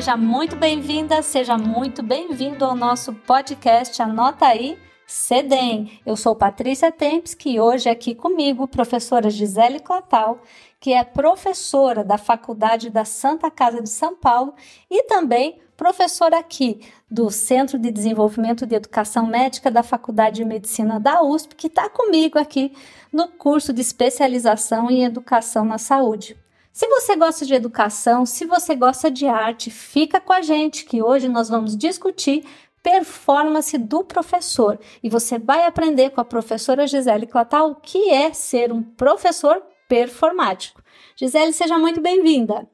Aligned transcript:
Seja 0.00 0.16
muito 0.16 0.56
bem-vinda, 0.56 1.20
seja 1.20 1.58
muito 1.58 2.02
bem-vindo 2.02 2.64
ao 2.64 2.74
nosso 2.74 3.12
podcast 3.12 4.00
Anota 4.00 4.46
aí 4.46 4.78
CEDEM. 5.06 6.00
Eu 6.06 6.16
sou 6.16 6.34
Patrícia 6.34 6.90
Tempes, 6.90 7.34
que 7.34 7.60
hoje 7.60 7.86
é 7.86 7.92
aqui 7.92 8.14
comigo, 8.14 8.66
professora 8.66 9.28
Gisele 9.28 9.78
Clatal, 9.78 10.40
que 10.80 10.94
é 10.94 11.04
professora 11.04 12.02
da 12.02 12.16
Faculdade 12.16 12.88
da 12.88 13.04
Santa 13.04 13.50
Casa 13.50 13.82
de 13.82 13.90
São 13.90 14.16
Paulo 14.16 14.54
e 14.90 15.02
também 15.02 15.60
professora 15.76 16.38
aqui 16.38 16.80
do 17.10 17.28
Centro 17.28 17.78
de 17.78 17.90
Desenvolvimento 17.90 18.64
de 18.64 18.76
Educação 18.76 19.26
Médica 19.26 19.70
da 19.70 19.82
Faculdade 19.82 20.36
de 20.36 20.46
Medicina 20.46 20.98
da 20.98 21.22
USP, 21.22 21.54
que 21.54 21.66
está 21.66 21.90
comigo 21.90 22.38
aqui 22.38 22.72
no 23.12 23.28
curso 23.28 23.70
de 23.70 23.82
especialização 23.82 24.90
em 24.90 25.04
Educação 25.04 25.62
na 25.62 25.76
Saúde. 25.76 26.38
Se 26.80 26.88
você 26.88 27.14
gosta 27.14 27.44
de 27.44 27.52
educação, 27.52 28.24
se 28.24 28.46
você 28.46 28.74
gosta 28.74 29.10
de 29.10 29.26
arte, 29.26 29.70
fica 29.70 30.18
com 30.18 30.32
a 30.32 30.40
gente 30.40 30.86
que 30.86 31.02
hoje 31.02 31.28
nós 31.28 31.50
vamos 31.50 31.76
discutir 31.76 32.42
performance 32.82 33.76
do 33.76 34.02
professor 34.02 34.80
e 35.02 35.10
você 35.10 35.38
vai 35.38 35.66
aprender 35.66 36.08
com 36.08 36.22
a 36.22 36.24
professora 36.24 36.86
Gisele 36.86 37.26
Clatal 37.26 37.72
o 37.72 37.74
que 37.74 38.08
é 38.08 38.32
ser 38.32 38.72
um 38.72 38.82
professor 38.82 39.62
performático. 39.90 40.82
Gisele, 41.16 41.52
seja 41.52 41.76
muito 41.76 42.00
bem-vinda. 42.00 42.66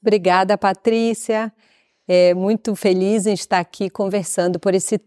Obrigada, 0.00 0.56
Patrícia. 0.56 1.52
É 2.08 2.32
muito 2.32 2.74
feliz 2.74 3.26
em 3.26 3.34
estar 3.34 3.58
aqui 3.58 3.90
conversando 3.90 4.58
por 4.58 4.74
esse 4.74 4.98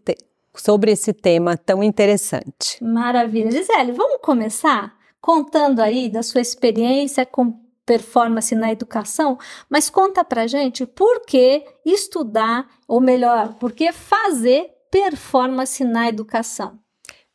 sobre 0.54 0.92
esse 0.92 1.12
tema 1.12 1.56
tão 1.56 1.82
interessante. 1.82 2.78
Maravilha. 2.80 3.50
Gisele, 3.50 3.90
vamos 3.90 4.18
começar 4.22 4.96
contando 5.20 5.80
aí 5.80 6.08
da 6.08 6.22
sua 6.22 6.40
experiência 6.40 7.26
com 7.26 7.63
performance 7.86 8.54
na 8.54 8.72
educação, 8.72 9.38
mas 9.68 9.90
conta 9.90 10.24
pra 10.24 10.46
gente 10.46 10.86
por 10.86 11.24
que 11.26 11.64
estudar, 11.84 12.66
ou 12.88 13.00
melhor, 13.00 13.54
por 13.54 13.72
que 13.72 13.92
fazer 13.92 14.70
performance 14.90 15.84
na 15.84 16.08
educação. 16.08 16.78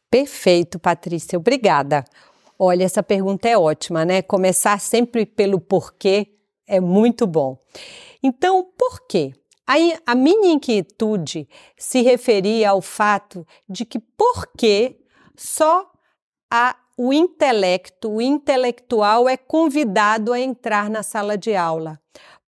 Perfeito, 0.09 0.79
Patrícia, 0.79 1.37
obrigada. 1.37 2.03
Olha, 2.57 2.83
essa 2.83 3.03
pergunta 3.03 3.47
é 3.47 3.57
ótima, 3.57 4.03
né? 4.03 4.21
Começar 4.21 4.79
sempre 4.79 5.25
pelo 5.25 5.59
porquê 5.61 6.35
é 6.67 6.79
muito 6.79 7.25
bom. 7.27 7.57
Então, 8.21 8.67
por 8.77 9.07
quê? 9.07 9.33
Aí, 9.65 9.95
a 10.05 10.15
minha 10.15 10.51
inquietude 10.51 11.47
se 11.77 12.01
referia 12.01 12.71
ao 12.71 12.81
fato 12.81 13.45
de 13.67 13.85
que 13.85 13.99
por 13.99 14.47
que 14.57 14.97
só 15.37 15.89
a 16.51 16.75
o 17.01 17.13
intelecto, 17.13 18.11
o 18.11 18.21
intelectual 18.21 19.29
é 19.29 19.37
convidado 19.37 20.33
a 20.33 20.39
entrar 20.39 20.89
na 20.89 21.01
sala 21.01 21.37
de 21.37 21.55
aula, 21.55 21.97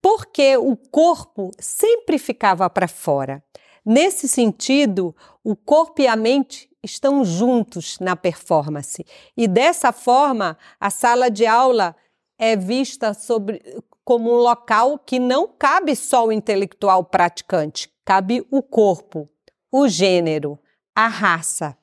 porque 0.01 0.55
o 0.55 0.77
corpo 0.77 1.51
sempre 1.59 2.17
ficava 2.17 2.69
para 2.69 2.87
fora. 2.87 3.43
Nesse 3.85 4.25
sentido, 4.25 5.13
o 5.43 5.53
corpo 5.53 6.01
e 6.01 6.07
a 6.07 6.15
mente 6.15 6.69
estão 6.81 7.25
juntos 7.25 7.99
na 7.99 8.15
performance. 8.15 9.05
E 9.35 9.49
dessa 9.49 9.91
forma, 9.91 10.57
a 10.79 10.89
sala 10.89 11.29
de 11.29 11.45
aula 11.45 11.93
é 12.39 12.55
vista 12.55 13.13
sobre, 13.13 13.61
como 14.05 14.31
um 14.31 14.37
local 14.37 14.97
que 14.97 15.19
não 15.19 15.45
cabe 15.45 15.93
só 15.93 16.25
o 16.25 16.31
intelectual 16.31 17.03
praticante, 17.03 17.91
cabe 18.05 18.47
o 18.49 18.63
corpo, 18.63 19.29
o 19.69 19.89
gênero, 19.89 20.57
a 20.95 21.09
raça, 21.09 21.77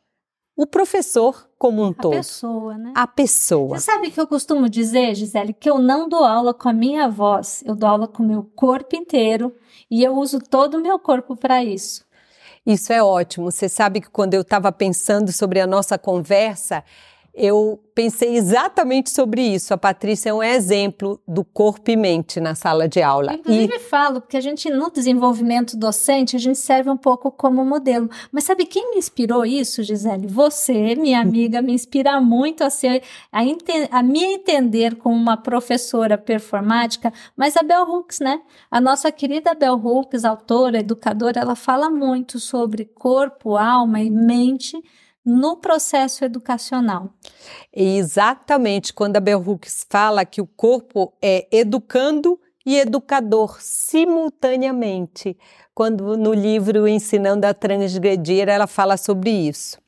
o 0.56 0.66
professor 0.66 1.48
como 1.58 1.82
um 1.82 1.90
a 1.90 1.94
todo. 1.94 2.14
A 2.14 2.16
pessoa, 2.16 2.78
né? 2.78 2.92
A 2.94 3.06
pessoa. 3.06 3.78
Você 3.78 3.84
sabe 3.84 4.10
que 4.10 4.20
eu 4.20 4.26
costumo 4.26 4.68
dizer, 4.68 5.14
Gisele, 5.14 5.52
que 5.52 5.68
eu 5.68 5.78
não 5.78 6.08
dou 6.08 6.24
aula 6.24 6.54
com 6.54 6.68
a 6.68 6.72
minha 6.72 7.08
voz, 7.08 7.62
eu 7.66 7.74
dou 7.74 7.88
aula 7.88 8.06
com 8.06 8.22
o 8.22 8.26
meu 8.26 8.44
corpo 8.54 8.94
inteiro 8.94 9.54
e 9.90 10.02
eu 10.02 10.16
uso 10.16 10.38
todo 10.38 10.76
o 10.76 10.80
meu 10.80 10.98
corpo 10.98 11.36
para 11.36 11.64
isso. 11.64 12.04
Isso 12.66 12.92
é 12.92 13.02
ótimo. 13.02 13.50
Você 13.50 13.68
sabe 13.68 14.00
que 14.00 14.08
quando 14.08 14.34
eu 14.34 14.40
estava 14.40 14.72
pensando 14.72 15.30
sobre 15.32 15.60
a 15.60 15.66
nossa 15.66 15.98
conversa, 15.98 16.82
eu 17.34 17.82
pensei 17.94 18.36
exatamente 18.36 19.10
sobre 19.10 19.42
isso. 19.42 19.74
A 19.74 19.78
Patrícia 19.78 20.30
é 20.30 20.34
um 20.34 20.42
exemplo 20.42 21.20
do 21.26 21.44
corpo 21.44 21.90
e 21.90 21.96
mente 21.96 22.40
na 22.40 22.54
sala 22.54 22.88
de 22.88 23.02
aula. 23.02 23.34
inclusive 23.34 23.74
e... 23.74 23.78
falo, 23.80 24.20
porque 24.20 24.36
a 24.36 24.40
gente 24.40 24.70
no 24.70 24.90
desenvolvimento 24.90 25.76
docente, 25.76 26.36
a 26.36 26.38
gente 26.38 26.58
serve 26.58 26.90
um 26.90 26.96
pouco 26.96 27.30
como 27.32 27.64
modelo. 27.64 28.08
Mas 28.30 28.44
sabe 28.44 28.66
quem 28.66 28.90
me 28.92 28.98
inspirou 28.98 29.44
isso, 29.44 29.82
Gisele? 29.82 30.28
Você, 30.28 30.94
minha 30.94 31.20
amiga, 31.20 31.60
me 31.60 31.72
inspira 31.72 32.20
muito 32.20 32.62
a 32.62 32.70
ser, 32.70 33.02
a, 33.32 33.40
a 33.90 34.02
me 34.02 34.24
entender 34.24 34.96
como 34.96 35.16
uma 35.16 35.36
professora 35.36 36.16
performática, 36.16 37.12
mas 37.36 37.56
a 37.56 37.62
Bell 37.62 37.82
Hooks, 37.82 38.20
né? 38.20 38.40
A 38.70 38.80
nossa 38.80 39.10
querida 39.10 39.54
Bell 39.54 39.74
Hooks, 39.74 40.24
autora, 40.24 40.78
educadora, 40.78 41.40
ela 41.40 41.56
fala 41.56 41.90
muito 41.90 42.38
sobre 42.38 42.84
corpo, 42.84 43.56
alma 43.56 44.00
e 44.00 44.10
mente 44.10 44.80
no 45.24 45.56
processo 45.56 46.24
educacional. 46.24 47.10
Exatamente, 47.72 48.92
quando 48.92 49.16
a 49.16 49.20
Bell 49.20 49.42
Hooks 49.44 49.86
fala 49.88 50.24
que 50.24 50.40
o 50.40 50.46
corpo 50.46 51.12
é 51.22 51.48
educando 51.50 52.38
e 52.66 52.78
educador 52.78 53.60
simultaneamente. 53.60 55.36
Quando 55.74 56.16
no 56.16 56.32
livro 56.32 56.86
Ensinando 56.88 57.46
a 57.46 57.54
Transgredir, 57.54 58.48
ela 58.48 58.66
fala 58.66 58.96
sobre 58.96 59.30
isso. 59.30 59.78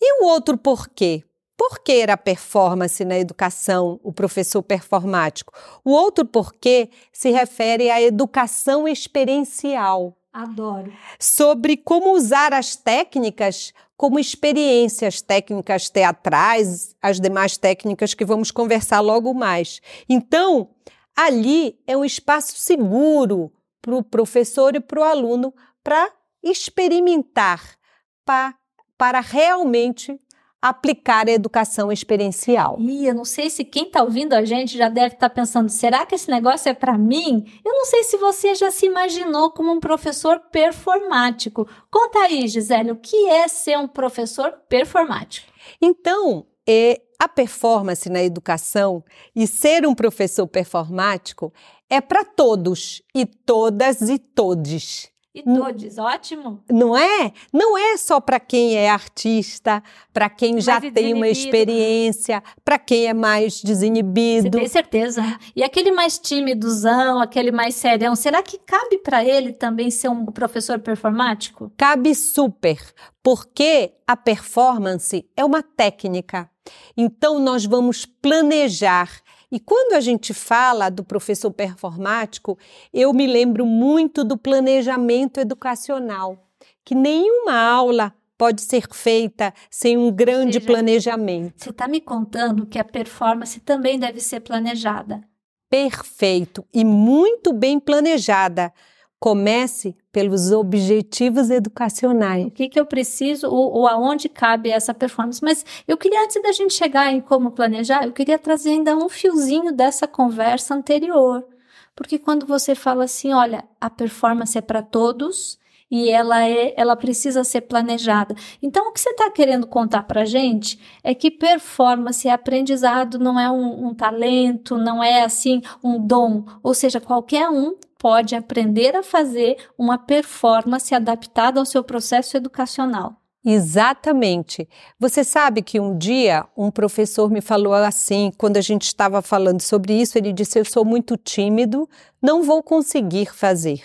E 0.00 0.22
o 0.22 0.26
outro 0.26 0.56
porquê? 0.56 1.24
Por 1.56 1.80
que 1.80 1.92
era 1.92 2.16
performance 2.16 3.04
na 3.04 3.18
educação, 3.18 4.00
o 4.02 4.12
professor 4.12 4.62
performático? 4.62 5.52
O 5.84 5.90
outro 5.90 6.24
porquê 6.24 6.88
se 7.12 7.30
refere 7.30 7.90
à 7.90 8.00
educação 8.00 8.88
experiencial. 8.88 10.16
Adoro. 10.32 10.92
Sobre 11.18 11.76
como 11.76 12.12
usar 12.12 12.52
as 12.52 12.76
técnicas 12.76 13.72
como 14.00 14.18
experiências 14.18 15.20
técnicas 15.20 15.90
teatrais, 15.90 16.96
as 17.02 17.20
demais 17.20 17.58
técnicas 17.58 18.14
que 18.14 18.24
vamos 18.24 18.50
conversar 18.50 19.00
logo 19.00 19.34
mais. 19.34 19.82
Então, 20.08 20.70
ali 21.14 21.78
é 21.86 21.94
um 21.94 22.02
espaço 22.02 22.56
seguro 22.56 23.52
para 23.82 23.94
o 23.94 24.02
professor 24.02 24.74
e 24.74 24.80
para 24.80 25.00
o 25.00 25.04
aluno 25.04 25.52
para 25.84 26.10
experimentar, 26.42 27.76
pra, 28.24 28.54
para 28.96 29.20
realmente 29.20 30.18
aplicar 30.60 31.28
a 31.28 31.32
educação 31.32 31.90
experiencial. 31.90 32.76
E 32.78 33.06
eu 33.06 33.14
não 33.14 33.24
sei 33.24 33.48
se 33.48 33.64
quem 33.64 33.84
está 33.84 34.02
ouvindo 34.02 34.34
a 34.34 34.44
gente 34.44 34.76
já 34.76 34.88
deve 34.88 35.14
estar 35.14 35.28
tá 35.28 35.34
pensando: 35.34 35.68
será 35.68 36.04
que 36.04 36.14
esse 36.14 36.30
negócio 36.30 36.68
é 36.68 36.74
para 36.74 36.98
mim? 36.98 37.44
Eu 37.64 37.72
não 37.72 37.84
sei 37.84 38.04
se 38.04 38.16
você 38.16 38.54
já 38.54 38.70
se 38.70 38.86
imaginou 38.86 39.50
como 39.50 39.72
um 39.72 39.80
professor 39.80 40.40
performático. 40.50 41.68
Conta 41.90 42.20
aí, 42.20 42.46
Gisele, 42.46 42.92
o 42.92 42.96
que 42.96 43.28
é 43.28 43.48
ser 43.48 43.78
um 43.78 43.88
professor 43.88 44.52
performático? 44.68 45.50
Então, 45.80 46.46
é, 46.68 47.00
a 47.18 47.28
performance 47.28 48.08
na 48.08 48.22
educação 48.22 49.04
e 49.34 49.46
ser 49.46 49.86
um 49.86 49.94
professor 49.94 50.46
performático 50.46 51.52
é 51.88 52.00
para 52.00 52.24
todos 52.24 53.02
e 53.14 53.26
todas 53.26 54.00
e 54.02 54.18
todes. 54.18 55.09
E 55.32 55.44
todos, 55.44 55.96
ótimo. 55.96 56.60
Não 56.68 56.96
é? 56.96 57.32
Não 57.52 57.78
é 57.78 57.96
só 57.96 58.20
para 58.20 58.40
quem 58.40 58.74
é 58.74 58.90
artista, 58.90 59.80
para 60.12 60.28
quem 60.28 60.60
já 60.60 60.80
tem 60.80 61.14
uma 61.14 61.28
experiência, 61.28 62.42
para 62.64 62.80
quem 62.80 63.06
é 63.06 63.14
mais 63.14 63.62
desinibido. 63.62 64.48
Você 64.48 64.58
tem 64.58 64.68
certeza. 64.68 65.38
E 65.54 65.62
aquele 65.62 65.92
mais 65.92 66.18
tímidozão, 66.18 67.20
aquele 67.20 67.52
mais 67.52 67.76
serião, 67.76 68.16
será 68.16 68.42
que 68.42 68.58
cabe 68.58 68.98
para 68.98 69.24
ele 69.24 69.52
também 69.52 69.88
ser 69.88 70.08
um 70.08 70.26
professor 70.26 70.80
performático? 70.80 71.72
Cabe 71.76 72.12
super, 72.12 72.80
porque 73.22 73.92
a 74.08 74.16
performance 74.16 75.24
é 75.36 75.44
uma 75.44 75.62
técnica. 75.62 76.50
Então 76.96 77.38
nós 77.38 77.64
vamos 77.64 78.04
planejar 78.04 79.20
e 79.50 79.58
quando 79.58 79.94
a 79.94 80.00
gente 80.00 80.32
fala 80.32 80.88
do 80.88 81.02
professor 81.02 81.50
performático, 81.50 82.58
eu 82.92 83.12
me 83.12 83.26
lembro 83.26 83.66
muito 83.66 84.22
do 84.22 84.36
planejamento 84.36 85.40
educacional, 85.40 86.48
que 86.84 86.94
nenhuma 86.94 87.54
aula 87.54 88.14
pode 88.38 88.62
ser 88.62 88.86
feita 88.90 89.52
sem 89.68 89.98
um 89.98 90.10
grande 90.10 90.54
seja, 90.54 90.66
planejamento. 90.66 91.62
Você 91.62 91.70
está 91.70 91.86
me 91.86 92.00
contando 92.00 92.64
que 92.64 92.78
a 92.78 92.84
performance 92.84 93.60
também 93.60 93.98
deve 93.98 94.20
ser 94.20 94.40
planejada. 94.40 95.20
Perfeito 95.68 96.64
e 96.72 96.84
muito 96.84 97.52
bem 97.52 97.78
planejada. 97.78 98.72
Comece 99.20 99.94
pelos 100.10 100.50
objetivos 100.50 101.50
educacionais. 101.50 102.46
O 102.46 102.50
que, 102.50 102.70
que 102.70 102.80
eu 102.80 102.86
preciso 102.86 103.48
ou, 103.48 103.70
ou, 103.72 103.86
aonde 103.86 104.28
cabe 104.28 104.70
essa 104.70 104.94
performance. 104.94 105.44
Mas 105.44 105.64
eu 105.86 105.96
queria, 105.98 106.24
antes 106.24 106.42
da 106.42 106.52
gente 106.52 106.72
chegar 106.72 107.12
em 107.12 107.20
como 107.20 107.50
planejar, 107.50 108.06
eu 108.06 108.12
queria 108.12 108.38
trazer 108.38 108.70
ainda 108.70 108.96
um 108.96 109.08
fiozinho 109.08 109.72
dessa 109.72 110.08
conversa 110.08 110.74
anterior. 110.74 111.46
Porque 111.94 112.18
quando 112.18 112.46
você 112.46 112.74
fala 112.74 113.04
assim, 113.04 113.32
olha, 113.32 113.62
a 113.78 113.90
performance 113.90 114.56
é 114.56 114.62
para 114.62 114.82
todos 114.82 115.60
e 115.90 116.08
ela 116.08 116.46
é, 116.46 116.72
ela 116.76 116.96
precisa 116.96 117.42
ser 117.42 117.62
planejada. 117.62 118.34
Então, 118.62 118.88
o 118.88 118.92
que 118.92 119.00
você 119.00 119.10
está 119.10 119.30
querendo 119.30 119.66
contar 119.66 120.04
para 120.04 120.24
gente 120.24 120.80
é 121.02 121.14
que 121.14 121.30
performance, 121.30 122.28
aprendizado 122.28 123.18
não 123.18 123.38
é 123.38 123.50
um, 123.50 123.88
um 123.88 123.94
talento, 123.94 124.78
não 124.78 125.02
é 125.02 125.24
assim 125.24 125.60
um 125.82 125.98
dom. 125.98 126.44
Ou 126.62 126.72
seja, 126.72 127.00
qualquer 127.00 127.48
um 127.50 127.74
pode 128.00 128.34
aprender 128.34 128.96
a 128.96 129.02
fazer 129.02 129.58
uma 129.76 129.98
performance 129.98 130.94
adaptada 130.94 131.60
ao 131.60 131.66
seu 131.66 131.84
processo 131.84 132.34
educacional. 132.34 133.14
Exatamente. 133.44 134.66
Você 134.98 135.22
sabe 135.22 135.60
que 135.62 135.78
um 135.78 135.96
dia 135.96 136.46
um 136.56 136.70
professor 136.70 137.30
me 137.30 137.42
falou 137.42 137.74
assim, 137.74 138.32
quando 138.38 138.56
a 138.56 138.60
gente 138.62 138.86
estava 138.86 139.20
falando 139.20 139.60
sobre 139.60 139.92
isso, 139.92 140.16
ele 140.16 140.32
disse: 140.32 140.58
Eu 140.58 140.64
sou 140.64 140.84
muito 140.84 141.16
tímido, 141.16 141.88
não 142.20 142.42
vou 142.42 142.62
conseguir 142.62 143.34
fazer. 143.34 143.82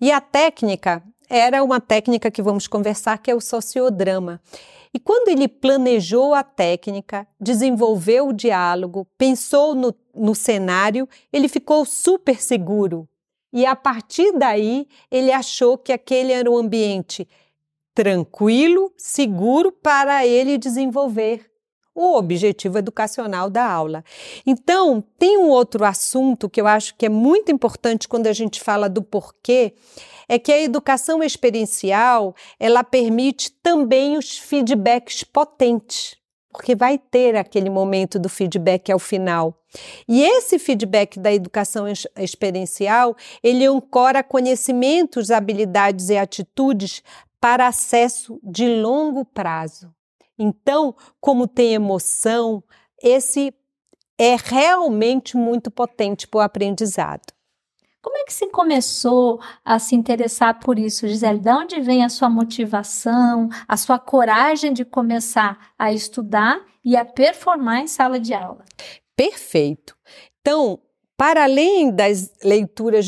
E 0.00 0.10
a 0.10 0.20
técnica 0.20 1.02
era 1.30 1.62
uma 1.62 1.80
técnica 1.80 2.30
que 2.30 2.42
vamos 2.42 2.66
conversar, 2.66 3.18
que 3.18 3.30
é 3.30 3.34
o 3.34 3.40
sociodrama. 3.40 4.40
E 4.92 4.98
quando 4.98 5.28
ele 5.28 5.48
planejou 5.48 6.34
a 6.34 6.44
técnica, 6.44 7.26
desenvolveu 7.40 8.28
o 8.28 8.32
diálogo, 8.32 9.06
pensou 9.18 9.74
no, 9.74 9.92
no 10.14 10.34
cenário, 10.36 11.08
ele 11.32 11.48
ficou 11.48 11.84
super 11.84 12.40
seguro. 12.40 13.08
E 13.54 13.64
a 13.64 13.76
partir 13.76 14.32
daí, 14.32 14.88
ele 15.08 15.30
achou 15.30 15.78
que 15.78 15.92
aquele 15.92 16.32
era 16.32 16.50
um 16.50 16.56
ambiente 16.56 17.28
tranquilo, 17.94 18.92
seguro 18.96 19.70
para 19.70 20.26
ele 20.26 20.58
desenvolver 20.58 21.48
o 21.94 22.16
objetivo 22.16 22.78
educacional 22.78 23.48
da 23.48 23.64
aula. 23.64 24.04
Então, 24.44 25.00
tem 25.16 25.38
um 25.38 25.48
outro 25.48 25.84
assunto 25.84 26.50
que 26.50 26.60
eu 26.60 26.66
acho 26.66 26.96
que 26.96 27.06
é 27.06 27.08
muito 27.08 27.52
importante 27.52 28.08
quando 28.08 28.26
a 28.26 28.32
gente 28.32 28.60
fala 28.60 28.88
do 28.88 29.00
porquê, 29.00 29.74
é 30.28 30.36
que 30.36 30.50
a 30.50 30.60
educação 30.60 31.22
experiencial, 31.22 32.34
ela 32.58 32.82
permite 32.82 33.52
também 33.62 34.18
os 34.18 34.36
feedbacks 34.36 35.22
potentes, 35.22 36.16
porque 36.54 36.76
vai 36.76 36.96
ter 36.96 37.34
aquele 37.34 37.68
momento 37.68 38.16
do 38.16 38.28
feedback 38.28 38.92
ao 38.92 38.98
final. 39.00 39.60
E 40.06 40.22
esse 40.22 40.56
feedback 40.56 41.18
da 41.18 41.34
educação 41.34 41.84
experiencial, 42.16 43.16
ele 43.42 43.66
ancora 43.66 44.22
conhecimentos, 44.22 45.32
habilidades 45.32 46.10
e 46.10 46.16
atitudes 46.16 47.02
para 47.40 47.66
acesso 47.66 48.38
de 48.40 48.68
longo 48.68 49.24
prazo. 49.24 49.92
Então, 50.38 50.94
como 51.20 51.48
tem 51.48 51.74
emoção, 51.74 52.62
esse 53.02 53.52
é 54.16 54.36
realmente 54.40 55.36
muito 55.36 55.72
potente 55.72 56.28
para 56.28 56.38
o 56.38 56.40
aprendizado. 56.40 57.33
Como 58.04 58.18
é 58.18 58.24
que 58.24 58.34
você 58.34 58.46
começou 58.48 59.40
a 59.64 59.78
se 59.78 59.96
interessar 59.96 60.60
por 60.60 60.78
isso, 60.78 61.08
Gisele? 61.08 61.38
De 61.38 61.48
onde 61.48 61.80
vem 61.80 62.04
a 62.04 62.10
sua 62.10 62.28
motivação, 62.28 63.48
a 63.66 63.78
sua 63.78 63.98
coragem 63.98 64.74
de 64.74 64.84
começar 64.84 65.72
a 65.78 65.90
estudar 65.90 66.60
e 66.84 66.98
a 66.98 67.04
performar 67.06 67.78
em 67.78 67.86
sala 67.86 68.20
de 68.20 68.34
aula? 68.34 68.62
Perfeito. 69.16 69.96
Então, 70.38 70.78
para 71.16 71.44
além 71.44 71.90
das 71.90 72.30
leituras 72.44 73.06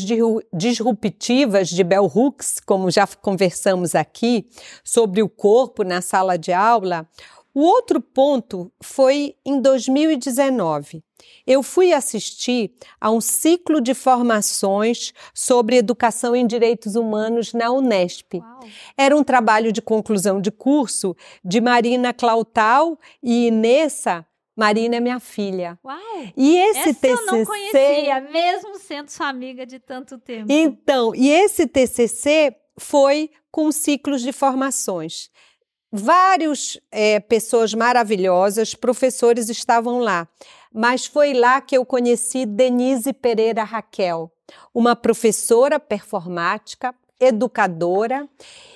disruptivas 0.51 1.69
de 1.69 1.83
Bell 1.83 2.05
Hooks, 2.05 2.59
como 2.65 2.89
já 2.89 3.05
conversamos 3.05 3.93
aqui, 3.93 4.49
sobre 4.83 5.21
o 5.21 5.29
corpo 5.29 5.83
na 5.83 6.01
sala 6.01 6.39
de 6.39 6.51
aula, 6.51 7.07
o 7.53 7.61
outro 7.61 8.01
ponto 8.01 8.71
foi 8.81 9.35
em 9.45 9.61
2019. 9.61 11.03
Eu 11.45 11.63
fui 11.63 11.93
assistir 11.93 12.73
a 12.99 13.09
um 13.09 13.21
ciclo 13.21 13.79
de 13.79 13.93
formações 13.93 15.13
sobre 15.33 15.77
educação 15.77 16.35
em 16.35 16.45
direitos 16.45 16.95
humanos 16.95 17.53
na 17.53 17.71
Unesp. 17.71 18.35
Uau. 18.35 18.59
Era 18.97 19.15
um 19.15 19.23
trabalho 19.23 19.71
de 19.71 19.81
conclusão 19.81 20.41
de 20.41 20.51
curso 20.51 21.15
de 21.43 21.61
Marina 21.61 22.13
Clautal 22.13 22.99
e 23.21 23.47
Inessa 23.47 24.25
Marina 24.57 24.95
é 24.95 24.99
minha 24.99 25.19
filha. 25.19 25.77
Uau! 25.85 25.99
E 26.35 26.57
esse 26.57 26.79
Essa 26.79 26.93
TCC. 26.95 27.21
Eu 27.21 27.25
não 27.27 27.45
conhecia, 27.45 28.21
mesmo 28.21 28.79
sendo 28.79 29.09
sua 29.09 29.27
amiga 29.27 29.67
de 29.67 29.77
tanto 29.77 30.17
tempo. 30.17 30.47
Então, 30.51 31.13
e 31.13 31.29
esse 31.29 31.67
TCC 31.67 32.55
foi 32.79 33.29
com 33.51 33.71
ciclos 33.71 34.23
de 34.23 34.33
formações. 34.33 35.29
Várias 35.91 36.79
é, 36.91 37.19
pessoas 37.19 37.73
maravilhosas, 37.75 38.73
professores 38.73 39.47
estavam 39.47 39.99
lá, 39.99 40.27
mas 40.77 41.07
foi 41.07 41.33
lá 41.33 41.59
que 41.59 41.75
eu 41.75 41.83
conheci 41.83 42.45
Denise 42.45 43.11
Pereira 43.11 43.63
Raquel, 43.63 44.31
uma 44.71 44.95
professora 44.95 45.79
performática, 45.79 46.93
educadora, 47.19 48.29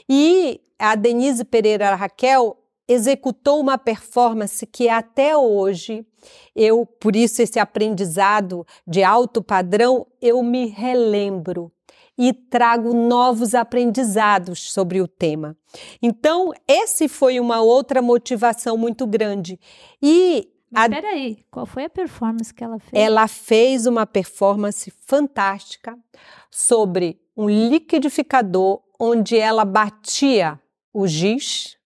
e 0.09 0.59
a 0.80 0.95
Denise 0.95 1.45
Pereira 1.45 1.94
Raquel 1.94 2.57
executou 2.88 3.59
uma 3.59 3.77
performance 3.77 4.65
que 4.65 4.89
até 4.89 5.38
hoje 5.38 6.03
eu, 6.56 6.88
por 6.88 7.15
isso 7.15 7.39
esse 7.39 7.59
aprendizado 7.59 8.65
de 8.88 9.03
alto 9.03 9.44
padrão, 9.44 10.07
eu 10.19 10.42
me 10.42 10.65
relembro 10.65 11.71
e 12.18 12.33
trago 12.33 12.95
novos 12.95 13.53
aprendizados 13.53 14.71
sobre 14.74 15.01
o 15.01 15.07
tema. 15.07 15.56
Então, 16.01 16.51
esse 16.68 17.07
foi 17.07 17.39
uma 17.39 17.62
outra 17.62 18.01
motivação 18.01 18.75
muito 18.75 19.06
grande. 19.06 19.59
E 20.01 20.50
a... 20.73 20.89
Peraí, 20.89 21.45
qual 21.51 21.65
foi 21.65 21.85
a 21.85 21.89
performance 21.89 22.53
que 22.53 22.63
ela 22.63 22.79
fez? 22.79 22.91
Ela 22.94 23.27
fez 23.27 23.85
uma 23.85 24.06
performance 24.06 24.91
fantástica 25.06 25.97
sobre 26.50 27.19
um 27.35 27.50
liquidificador 27.50 28.81
onde 29.00 29.38
ela 29.38 29.65
batia 29.65 30.59
o 30.94 31.07
giz 31.07 31.77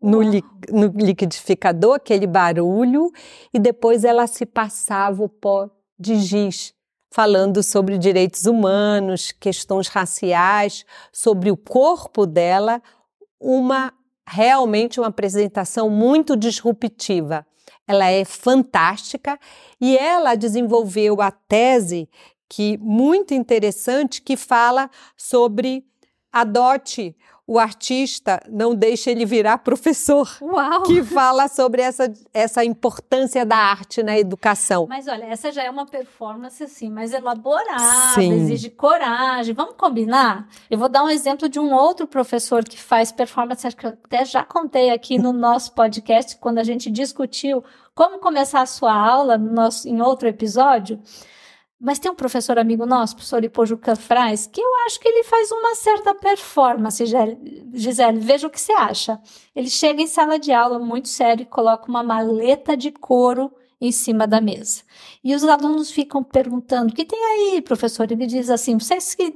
no, 0.00 0.20
li, 0.20 0.44
no 0.70 0.86
liquidificador, 0.88 1.94
aquele 1.94 2.26
barulho, 2.26 3.10
e 3.52 3.58
depois 3.58 4.04
ela 4.04 4.26
se 4.26 4.44
passava 4.44 5.22
o 5.22 5.28
pó 5.28 5.70
de 5.98 6.16
giz, 6.16 6.74
falando 7.10 7.62
sobre 7.62 7.96
direitos 7.96 8.44
humanos, 8.44 9.32
questões 9.32 9.88
raciais, 9.88 10.84
sobre 11.10 11.50
o 11.50 11.56
corpo 11.56 12.26
dela, 12.26 12.82
uma 13.40 13.92
realmente 14.26 14.98
uma 14.98 15.08
apresentação 15.08 15.88
muito 15.88 16.36
disruptiva. 16.36 17.46
Ela 17.86 18.10
é 18.10 18.24
fantástica 18.24 19.38
e 19.80 19.96
ela 19.96 20.34
desenvolveu 20.34 21.20
a 21.20 21.30
tese 21.30 22.08
que 22.48 22.78
muito 22.78 23.34
interessante 23.34 24.22
que 24.22 24.36
fala 24.36 24.90
sobre 25.16 25.84
adote 26.32 27.16
o 27.46 27.58
artista 27.58 28.40
não 28.48 28.74
deixa 28.74 29.10
ele 29.10 29.26
virar 29.26 29.58
professor. 29.58 30.28
Uau! 30.40 30.82
Que 30.84 31.02
fala 31.02 31.46
sobre 31.46 31.82
essa, 31.82 32.12
essa 32.32 32.64
importância 32.64 33.44
da 33.44 33.56
arte 33.56 34.02
na 34.02 34.18
educação. 34.18 34.86
Mas 34.88 35.06
olha, 35.06 35.24
essa 35.24 35.52
já 35.52 35.62
é 35.62 35.70
uma 35.70 35.84
performance 35.84 36.62
assim, 36.62 36.88
mais 36.88 37.12
elaborada, 37.12 38.14
Sim. 38.14 38.32
exige 38.32 38.70
coragem. 38.70 39.54
Vamos 39.54 39.74
combinar? 39.76 40.48
Eu 40.70 40.78
vou 40.78 40.88
dar 40.88 41.04
um 41.04 41.10
exemplo 41.10 41.48
de 41.48 41.60
um 41.60 41.72
outro 41.74 42.06
professor 42.06 42.64
que 42.64 42.80
faz 42.80 43.12
performance, 43.12 43.66
acho 43.66 43.76
que 43.76 43.86
eu 43.86 43.96
até 44.04 44.24
já 44.24 44.42
contei 44.42 44.90
aqui 44.90 45.18
no 45.18 45.32
nosso 45.34 45.72
podcast, 45.72 46.36
quando 46.38 46.58
a 46.58 46.64
gente 46.64 46.90
discutiu 46.90 47.62
como 47.94 48.18
começar 48.18 48.62
a 48.62 48.66
sua 48.66 48.92
aula 48.92 49.36
no 49.36 49.52
nosso, 49.52 49.86
em 49.86 50.00
outro 50.00 50.26
episódio. 50.26 50.98
Mas 51.80 51.98
tem 51.98 52.10
um 52.10 52.14
professor 52.14 52.58
amigo 52.58 52.86
nosso, 52.86 53.16
professor 53.16 53.44
Ipojuca 53.44 53.96
Fraz, 53.96 54.46
que 54.46 54.60
eu 54.60 54.68
acho 54.86 54.98
que 55.00 55.08
ele 55.08 55.24
faz 55.24 55.50
uma 55.50 55.74
certa 55.74 56.14
performance, 56.14 57.04
Gisele. 57.04 58.18
Veja 58.20 58.46
o 58.46 58.50
que 58.50 58.60
você 58.60 58.72
acha. 58.72 59.20
Ele 59.54 59.68
chega 59.68 60.00
em 60.00 60.06
sala 60.06 60.38
de 60.38 60.52
aula 60.52 60.78
muito 60.78 61.08
sério 61.08 61.42
e 61.42 61.46
coloca 61.46 61.88
uma 61.88 62.02
maleta 62.02 62.76
de 62.76 62.90
couro 62.90 63.52
em 63.80 63.92
cima 63.92 64.26
da 64.26 64.40
mesa. 64.40 64.82
E 65.22 65.34
os 65.34 65.44
alunos 65.44 65.90
ficam 65.90 66.22
perguntando: 66.22 66.92
o 66.92 66.94
que 66.94 67.04
tem 67.04 67.22
aí, 67.22 67.60
professor? 67.60 68.10
Ele 68.10 68.26
diz 68.26 68.48
assim: 68.48 68.78
vocês 68.78 69.14
que 69.14 69.34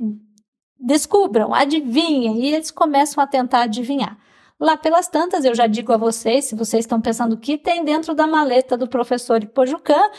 descubram, 0.78 1.52
adivinhem. 1.52 2.40
E 2.40 2.54
eles 2.54 2.70
começam 2.70 3.22
a 3.22 3.26
tentar 3.26 3.62
adivinhar. 3.62 4.16
Lá 4.60 4.76
pelas 4.76 5.06
tantas, 5.06 5.44
eu 5.44 5.54
já 5.54 5.66
digo 5.66 5.92
a 5.92 5.96
vocês, 5.96 6.46
se 6.46 6.56
vocês 6.56 6.84
estão 6.84 7.00
pensando 7.00 7.34
o 7.34 7.38
que 7.38 7.56
tem 7.56 7.84
dentro 7.84 8.12
da 8.12 8.26
maleta 8.26 8.76
do 8.76 8.88
professor 8.88 9.42
Ipojucan, 9.42 10.10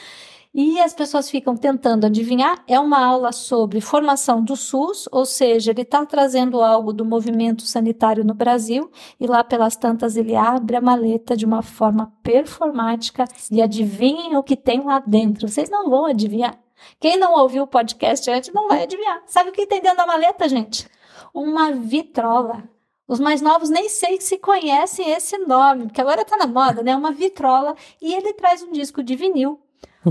e 0.53 0.79
as 0.79 0.93
pessoas 0.93 1.29
ficam 1.29 1.55
tentando 1.55 2.05
adivinhar. 2.05 2.63
É 2.67 2.79
uma 2.79 3.03
aula 3.03 3.31
sobre 3.31 3.81
formação 3.81 4.43
do 4.43 4.55
SUS, 4.55 5.07
ou 5.11 5.25
seja, 5.25 5.71
ele 5.71 5.83
está 5.83 6.05
trazendo 6.05 6.61
algo 6.61 6.91
do 6.91 7.05
movimento 7.05 7.63
sanitário 7.63 8.25
no 8.25 8.33
Brasil, 8.33 8.91
e 9.19 9.27
lá 9.27 9.43
pelas 9.43 9.75
tantas 9.75 10.17
ele 10.17 10.35
abre 10.35 10.75
a 10.75 10.81
maleta 10.81 11.37
de 11.37 11.45
uma 11.45 11.61
forma 11.61 12.11
performática 12.23 13.25
e 13.51 13.61
adivinhem 13.61 14.35
o 14.35 14.43
que 14.43 14.55
tem 14.55 14.81
lá 14.81 14.99
dentro. 14.99 15.47
Vocês 15.47 15.69
não 15.69 15.89
vão 15.89 16.05
adivinhar. 16.05 16.59
Quem 16.99 17.17
não 17.17 17.33
ouviu 17.33 17.63
o 17.63 17.67
podcast 17.67 18.29
antes 18.31 18.53
não 18.53 18.67
vai 18.67 18.83
adivinhar. 18.83 19.21
Sabe 19.25 19.49
o 19.49 19.53
que 19.53 19.67
tem 19.67 19.81
dentro 19.81 19.97
da 19.97 20.05
maleta, 20.05 20.47
gente? 20.47 20.87
Uma 21.33 21.71
vitrola. 21.71 22.63
Os 23.07 23.19
mais 23.19 23.41
novos 23.41 23.69
nem 23.69 23.89
sei 23.89 24.21
se 24.21 24.37
conhecem 24.37 25.11
esse 25.11 25.37
nome, 25.39 25.85
porque 25.87 25.99
agora 25.99 26.21
está 26.21 26.37
na 26.37 26.47
moda, 26.47 26.81
né? 26.81 26.95
Uma 26.95 27.11
vitrola. 27.11 27.75
E 28.01 28.13
ele 28.13 28.33
traz 28.33 28.63
um 28.63 28.71
disco 28.71 29.03
de 29.03 29.15
vinil 29.15 29.59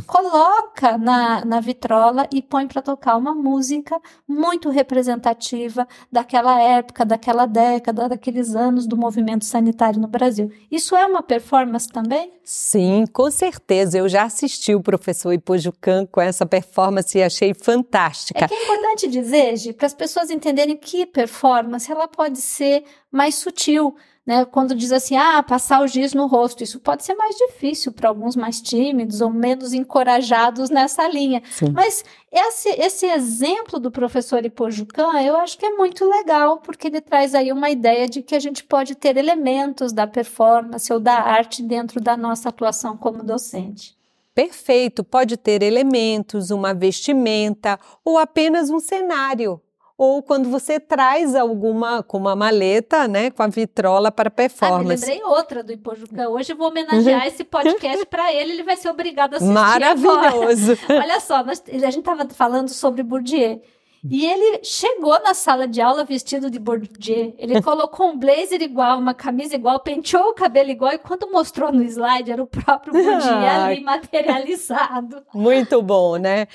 coloca 0.07 0.99
na, 0.99 1.45
na 1.45 1.61
vitrola 1.61 2.27
e 2.33 2.43
põe 2.43 2.67
para 2.67 2.83
tocar 2.83 3.17
uma 3.17 3.35
música 3.35 4.01
muito 4.27 4.69
representativa 4.71 5.87
daquela 6.13 6.61
época, 6.61 7.05
daquela 7.05 7.47
década, 7.47 8.09
daqueles 8.09 8.55
anos 8.55 8.87
do 8.87 8.97
movimento 8.97 9.45
sanitário 9.45 10.01
no 10.01 10.09
Brasil. 10.09 10.51
Isso 10.71 10.95
é 10.95 11.07
uma 11.07 11.23
performance 11.23 11.89
também? 11.89 12.33
Sim, 12.45 13.05
com 13.13 13.31
certeza. 13.31 13.99
Eu 13.99 14.09
já 14.09 14.25
assisti 14.25 14.75
o 14.75 14.83
professor 14.83 15.33
Ipojucan 15.33 16.07
com 16.07 16.21
essa 16.21 16.45
performance 16.45 17.17
e 17.17 17.23
achei 17.23 17.55
fantástica. 17.55 18.45
É 18.45 18.49
que 18.49 18.55
é 18.55 18.65
importante 18.65 19.09
dizer, 19.09 19.57
Gi, 19.57 19.73
para 19.73 19.87
as 19.87 19.95
pessoas 19.95 20.31
entenderem 20.31 20.77
que 20.77 21.07
performance 21.07 21.91
ela 21.91 22.09
pode 22.09 22.41
ser 22.41 22.85
mais 23.11 23.35
sutil 23.37 23.97
né, 24.29 24.45
quando 24.45 24.75
diz 24.75 24.93
assim, 24.93 25.17
ah, 25.17 25.43
passar 25.43 25.81
o 25.81 25.87
giz 25.87 26.13
no 26.13 26.27
rosto, 26.27 26.63
isso 26.63 26.79
pode 26.81 27.03
ser 27.03 27.15
mais 27.15 27.35
difícil 27.35 27.91
para 27.91 28.11
alguns 28.11 28.37
mais 28.37 28.61
tímidos 28.61 29.23
ou 29.23 29.31
menos 29.31 29.73
encorajados 29.73 30.69
nessa 30.69 31.09
linha. 31.09 31.43
Sim. 31.51 31.71
Mas 31.73 32.05
esse, 32.31 32.69
esse 32.69 33.07
exemplo 33.07 33.81
do 33.81 33.91
professor 33.91 34.45
Ipojucan, 34.45 35.19
eu 35.23 35.35
acho 35.39 35.57
que 35.57 35.65
é 35.65 35.71
muito 35.71 36.05
legal, 36.05 36.59
porque 36.59 36.89
ele 36.89 37.01
traz 37.01 37.35
aí 37.35 37.51
uma 37.51 37.71
ideia 37.71 38.07
de 38.07 38.21
que 38.21 38.35
a 38.35 38.39
gente 38.39 38.63
pode 38.65 38.95
ter 38.95 39.17
elementos 39.17 39.95
da 39.95 40.07
performance 40.07 40.93
ou 40.93 41.01
da 41.01 41.15
arte 41.15 41.63
dentro 41.63 41.99
da 41.99 42.15
nossa 42.15 42.51
atuação 42.51 42.99
como 42.99 43.23
docente. 43.23 43.97
Perfeito, 44.35 45.03
pode 45.03 45.39
ter 45.39 45.63
elementos, 45.63 46.51
uma 46.51 46.75
vestimenta 46.75 47.81
ou 48.05 48.19
apenas 48.19 48.69
um 48.69 48.79
cenário 48.79 49.59
ou 49.99 50.23
quando 50.23 50.49
você 50.49 50.79
traz 50.79 51.35
alguma, 51.35 52.05
com 52.05 52.19
uma 52.19 52.37
maleta, 52.37 53.09
né, 53.09 53.33
com 53.33 53.43
a 53.43 53.49
vitrola 53.49 54.13
para 54.13 54.31
performance. 54.31 55.05
Ah, 55.05 55.09
me 55.09 55.13
lembrei 55.19 55.23
outra 55.25 55.65
do 55.65 55.73
Ipojuca. 55.73 56.29
Hoje 56.29 56.53
eu 56.53 56.57
vou 56.57 56.69
homenagear 56.69 57.27
esse 57.27 57.43
podcast 57.43 58.07
para 58.07 58.33
ele, 58.33 58.53
ele 58.53 58.63
vai 58.63 58.77
ser 58.77 58.91
obrigado 58.91 59.35
a 59.35 59.37
assistir 59.39 59.53
Maravilhoso! 59.53 60.79
Agora. 60.85 61.03
Olha 61.03 61.19
só, 61.19 61.43
nós, 61.43 61.61
a 61.67 61.91
gente 61.91 61.99
estava 61.99 62.29
falando 62.31 62.69
sobre 62.69 63.03
Bourdieu. 63.03 63.61
E 64.05 64.25
ele 64.25 64.61
chegou 64.63 65.19
na 65.23 65.35
sala 65.35 65.67
de 65.67 65.81
aula 65.81 66.05
vestido 66.05 66.51
de 66.51 66.59
Bourdieu. 66.59 67.35
Ele 67.39 67.61
colocou 67.63 68.11
um 68.11 68.19
blazer 68.19 68.63
igual, 68.63 68.99
uma 68.99 69.15
camisa 69.15 69.55
igual, 69.55 69.81
penteou 69.81 70.31
o 70.31 70.35
cabelo 70.35 70.71
igual 70.71 70.93
e 70.93 70.99
quando 70.99 71.31
mostrou 71.31 71.73
no 71.73 71.83
slide 71.83 72.31
era 72.31 72.43
o 72.43 72.47
próprio 72.47 72.93
Bourdieu 72.95 73.33
ali 73.33 73.81
materializado. 73.81 75.25
Muito 75.35 75.83
bom, 75.83 76.17
né? 76.17 76.47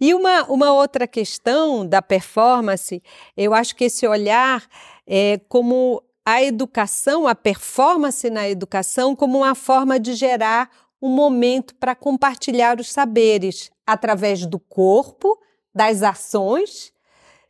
E 0.00 0.14
uma, 0.14 0.44
uma 0.44 0.72
outra 0.72 1.06
questão 1.06 1.86
da 1.86 2.02
performance, 2.02 3.02
eu 3.36 3.54
acho 3.54 3.76
que 3.76 3.84
esse 3.84 4.06
olhar 4.06 4.64
é 5.06 5.40
como 5.48 6.02
a 6.24 6.42
educação, 6.42 7.26
a 7.26 7.34
performance 7.34 8.28
na 8.30 8.48
educação 8.48 9.16
como 9.16 9.38
uma 9.38 9.54
forma 9.54 9.98
de 9.98 10.14
gerar 10.14 10.70
um 11.00 11.08
momento 11.08 11.74
para 11.76 11.94
compartilhar 11.94 12.78
os 12.78 12.90
saberes 12.92 13.70
através 13.86 14.44
do 14.44 14.58
corpo 14.58 15.38
das 15.74 16.02
ações, 16.02 16.92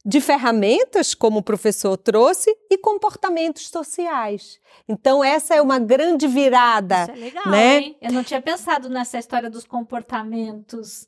de 0.04 0.20
ferramentas, 0.20 1.14
como 1.14 1.40
o 1.40 1.42
professor 1.42 1.96
trouxe, 1.96 2.56
e 2.70 2.78
comportamentos 2.78 3.68
sociais. 3.68 4.58
Então, 4.88 5.22
essa 5.22 5.54
é 5.54 5.60
uma 5.60 5.78
grande 5.78 6.26
virada. 6.26 7.02
Isso 7.02 7.10
é 7.10 7.14
legal, 7.14 7.48
né? 7.48 7.78
hein? 7.78 7.96
Eu 8.00 8.12
não 8.12 8.24
tinha 8.24 8.40
pensado 8.40 8.88
nessa 8.88 9.18
história 9.18 9.50
dos 9.50 9.64
comportamentos. 9.64 11.06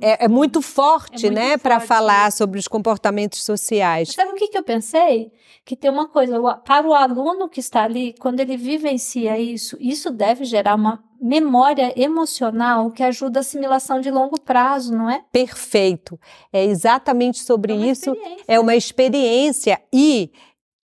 é, 0.00 0.24
é, 0.24 0.28
muito 0.28 0.62
forte, 0.62 1.26
é 1.26 1.30
né, 1.30 1.56
para 1.56 1.80
falar 1.80 2.30
sobre 2.30 2.58
os 2.58 2.68
comportamentos 2.68 3.42
sociais. 3.42 4.12
Sabe 4.12 4.30
o 4.30 4.36
que, 4.36 4.48
que 4.48 4.58
eu 4.58 4.62
pensei? 4.62 5.32
Que 5.64 5.74
tem 5.74 5.90
uma 5.90 6.08
coisa, 6.08 6.40
para 6.64 6.86
o 6.86 6.94
aluno 6.94 7.48
que 7.48 7.60
está 7.60 7.82
ali, 7.82 8.14
quando 8.20 8.38
ele 8.38 8.56
vivencia 8.56 9.38
isso, 9.38 9.76
isso 9.80 10.08
deve 10.10 10.44
gerar 10.44 10.76
uma 10.76 11.02
memória 11.20 11.92
emocional 12.00 12.90
que 12.90 13.02
ajuda 13.02 13.40
a 13.40 13.42
assimilação 13.42 14.00
de 14.00 14.10
longo 14.10 14.40
prazo, 14.40 14.94
não 14.96 15.10
é? 15.10 15.22
Perfeito. 15.30 16.18
É 16.52 16.64
exatamente 16.64 17.40
sobre 17.40 17.72
é 17.72 17.76
isso. 17.76 18.16
É 18.48 18.58
uma 18.58 18.74
experiência 18.74 19.80
e 19.92 20.32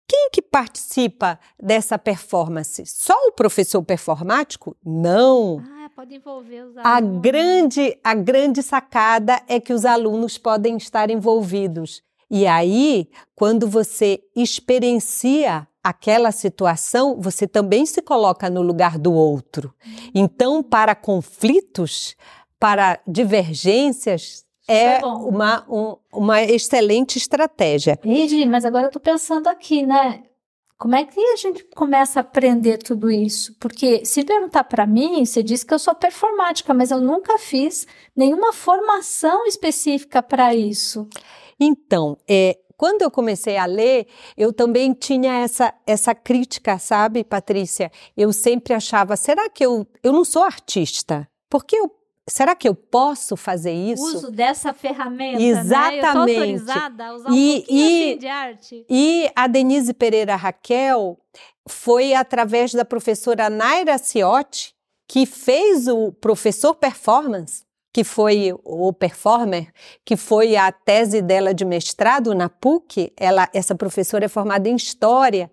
quem 0.08 0.30
que 0.32 0.42
participa 0.42 1.40
dessa 1.60 1.98
performance? 1.98 2.86
Só 2.86 3.16
o 3.28 3.32
professor 3.32 3.82
performático? 3.84 4.78
Não. 4.86 5.64
Ah, 5.84 5.90
pode 5.96 6.16
envolver 6.16 6.64
os 6.64 6.78
alunos. 6.78 6.86
A 6.86 7.02
grande, 7.22 8.00
a 8.04 8.14
grande 8.14 8.62
sacada 8.62 9.42
é 9.48 9.60
que 9.60 9.74
os 9.74 9.84
alunos 9.84 10.38
podem 10.38 10.78
estar 10.78 11.10
envolvidos. 11.10 12.04
E 12.30 12.46
aí, 12.46 13.10
quando 13.36 13.68
você 13.68 14.22
experiencia 14.36 15.68
aquela 15.86 16.32
situação, 16.32 17.22
você 17.22 17.48
também 17.48 17.86
se 17.86 18.02
coloca 18.02 18.50
no 18.50 18.64
lugar 18.64 18.98
do 18.98 19.14
outro. 19.14 19.72
Então, 20.16 20.64
para 20.64 20.96
conflitos, 20.96 22.16
para 22.60 23.00
divergências, 23.08 24.44
é, 24.68 24.96
é 24.96 25.06
uma, 25.06 25.64
um, 25.70 25.96
uma 26.12 26.42
excelente 26.42 27.20
estratégia. 27.20 28.00
Igi, 28.04 28.48
mas 28.48 28.66
agora 28.66 28.86
eu 28.86 28.88
estou 28.88 29.00
pensando 29.00 29.48
aqui, 29.48 29.86
né? 29.86 30.24
Como 30.76 30.96
é 30.96 31.06
que 31.06 31.20
a 31.20 31.36
gente 31.36 31.64
começa 31.76 32.20
a 32.20 32.22
aprender 32.22 32.80
tudo 32.80 33.12
isso? 33.12 33.56
Porque 33.60 34.04
se 34.04 34.24
perguntar 34.24 34.64
para 34.64 34.88
mim, 34.88 35.24
você 35.24 35.44
diz 35.44 35.64
que 35.64 35.72
eu 35.72 35.78
sou 35.78 35.94
performática, 35.94 36.74
mas 36.74 36.90
eu 36.90 37.00
nunca 37.00 37.38
fiz 37.38 37.86
nenhuma 38.16 38.52
formação 38.52 39.46
específica 39.46 40.24
para 40.24 40.56
isso. 40.56 41.08
Então, 41.60 42.18
é, 42.28 42.58
quando 42.78 43.02
eu 43.02 43.12
comecei 43.12 43.58
a 43.58 43.66
ler, 43.66 44.08
eu 44.38 44.52
também 44.52 44.94
tinha 44.94 45.34
essa, 45.40 45.74
essa 45.86 46.14
crítica, 46.14 46.78
sabe, 46.78 47.24
Patrícia? 47.24 47.92
Eu 48.16 48.34
sempre 48.34 48.74
achava, 48.74 49.16
será 49.16 49.50
que 49.50 49.66
eu, 49.66 49.88
eu 50.04 50.12
não 50.12 50.26
sou 50.26 50.44
artista? 50.44 51.28
Porque 51.50 51.76
eu 51.76 51.90
será 52.28 52.56
que 52.56 52.68
eu 52.68 52.74
posso 52.74 53.36
fazer 53.36 53.72
isso? 53.72 54.04
Uso 54.04 54.32
dessa 54.32 54.74
ferramenta, 54.74 55.42
Exatamente. 55.42 56.02
Né? 56.02 56.12
Eu 56.12 56.20
autorizada 56.20 57.06
a 57.06 57.16
usar 57.16 57.30
e, 57.32 57.34
um 57.34 57.60
pouquinho 57.60 57.80
e, 57.80 58.10
assim 58.10 58.18
de 58.18 58.28
arte. 58.28 58.86
E 58.90 59.32
a 59.36 59.48
Denise 59.48 59.94
Pereira 59.94 60.36
Raquel 60.36 61.20
foi 61.68 62.14
através 62.14 62.74
da 62.74 62.84
professora 62.84 63.50
Naira 63.50 63.98
Ciotti 63.98 64.74
que 65.08 65.26
fez 65.26 65.88
o 65.88 66.12
professor 66.12 66.74
performance 66.74 67.64
que 67.96 68.04
foi 68.04 68.54
o 68.66 68.92
performer, 68.92 69.72
que 70.04 70.18
foi 70.18 70.58
a 70.58 70.70
tese 70.70 71.22
dela 71.22 71.54
de 71.54 71.64
mestrado 71.64 72.36
na 72.36 72.50
PUC, 72.50 73.14
ela, 73.16 73.48
essa 73.54 73.74
professora 73.74 74.26
é 74.26 74.28
formada 74.28 74.68
em 74.68 74.76
história, 74.76 75.50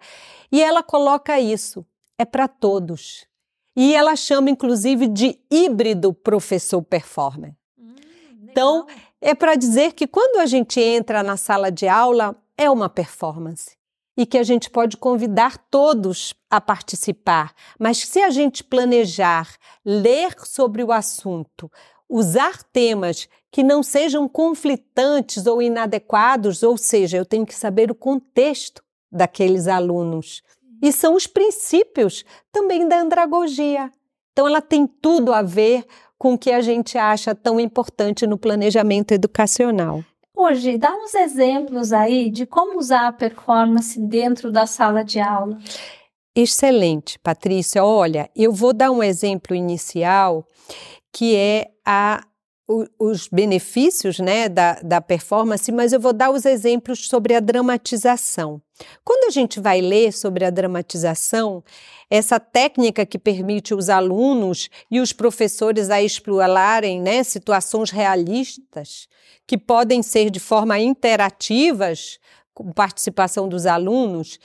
e 0.50 0.60
ela 0.60 0.82
coloca 0.82 1.38
isso, 1.38 1.86
é 2.18 2.24
para 2.24 2.48
todos. 2.48 3.28
E 3.76 3.94
ela 3.94 4.16
chama 4.16 4.50
inclusive 4.50 5.06
de 5.06 5.38
híbrido 5.48 6.12
professor 6.12 6.82
performer. 6.82 7.54
Hum, 7.78 7.94
então, 8.42 8.86
é 9.20 9.36
para 9.36 9.54
dizer 9.54 9.92
que 9.92 10.08
quando 10.08 10.40
a 10.40 10.46
gente 10.46 10.80
entra 10.80 11.22
na 11.22 11.36
sala 11.36 11.70
de 11.70 11.86
aula, 11.86 12.34
é 12.58 12.68
uma 12.68 12.88
performance 12.88 13.76
e 14.16 14.26
que 14.26 14.36
a 14.36 14.42
gente 14.42 14.68
pode 14.68 14.96
convidar 14.96 15.58
todos 15.70 16.34
a 16.50 16.60
participar. 16.60 17.54
Mas 17.78 17.98
se 17.98 18.20
a 18.20 18.30
gente 18.30 18.62
planejar, 18.62 19.56
ler 19.84 20.34
sobre 20.44 20.84
o 20.84 20.92
assunto, 20.92 21.70
usar 22.12 22.62
temas 22.64 23.26
que 23.50 23.62
não 23.62 23.82
sejam 23.82 24.28
conflitantes 24.28 25.46
ou 25.46 25.62
inadequados, 25.62 26.62
ou 26.62 26.76
seja, 26.76 27.16
eu 27.16 27.24
tenho 27.24 27.46
que 27.46 27.54
saber 27.54 27.90
o 27.90 27.94
contexto 27.94 28.82
daqueles 29.10 29.66
alunos. 29.66 30.42
E 30.82 30.92
são 30.92 31.14
os 31.14 31.26
princípios 31.26 32.22
também 32.52 32.86
da 32.86 33.00
andragogia. 33.00 33.90
Então, 34.32 34.46
ela 34.46 34.60
tem 34.60 34.86
tudo 34.86 35.32
a 35.32 35.40
ver 35.40 35.86
com 36.18 36.34
o 36.34 36.38
que 36.38 36.50
a 36.50 36.60
gente 36.60 36.98
acha 36.98 37.34
tão 37.34 37.58
importante 37.58 38.26
no 38.26 38.36
planejamento 38.36 39.12
educacional. 39.12 40.04
Hoje, 40.36 40.76
dá 40.76 40.94
uns 40.94 41.14
exemplos 41.14 41.92
aí 41.92 42.30
de 42.30 42.44
como 42.44 42.78
usar 42.78 43.08
a 43.08 43.12
performance 43.12 43.98
dentro 43.98 44.52
da 44.52 44.66
sala 44.66 45.02
de 45.02 45.18
aula. 45.18 45.58
Excelente, 46.34 47.18
Patrícia. 47.18 47.84
Olha, 47.84 48.30
eu 48.34 48.52
vou 48.52 48.72
dar 48.72 48.90
um 48.90 49.02
exemplo 49.02 49.54
inicial 49.54 50.46
que 51.12 51.36
é 51.36 51.70
a, 51.84 52.24
os 52.98 53.28
benefícios 53.28 54.18
né, 54.18 54.48
da, 54.48 54.74
da 54.82 55.00
performance, 55.00 55.70
mas 55.70 55.92
eu 55.92 56.00
vou 56.00 56.12
dar 56.12 56.30
os 56.30 56.44
exemplos 56.46 57.06
sobre 57.06 57.34
a 57.34 57.40
dramatização. 57.40 58.60
Quando 59.04 59.28
a 59.28 59.30
gente 59.30 59.60
vai 59.60 59.80
ler 59.80 60.12
sobre 60.12 60.44
a 60.44 60.50
dramatização, 60.50 61.62
essa 62.10 62.40
técnica 62.40 63.04
que 63.04 63.18
permite 63.18 63.74
os 63.74 63.88
alunos 63.88 64.68
e 64.90 65.00
os 65.00 65.12
professores 65.12 65.90
a 65.90 66.02
explorarem 66.02 67.00
né, 67.00 67.22
situações 67.22 67.90
realistas, 67.90 69.06
que 69.46 69.58
podem 69.58 70.02
ser 70.02 70.30
de 70.30 70.40
forma 70.40 70.78
interativas, 70.78 72.18
com 72.54 72.70
participação 72.70 73.48
dos 73.48 73.66
alunos, 73.66 74.38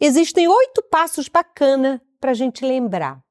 existem 0.00 0.48
oito 0.48 0.82
passos 0.82 1.28
bacana 1.28 2.02
para 2.20 2.30
a 2.30 2.34
gente 2.34 2.64
lembrar. 2.64 3.22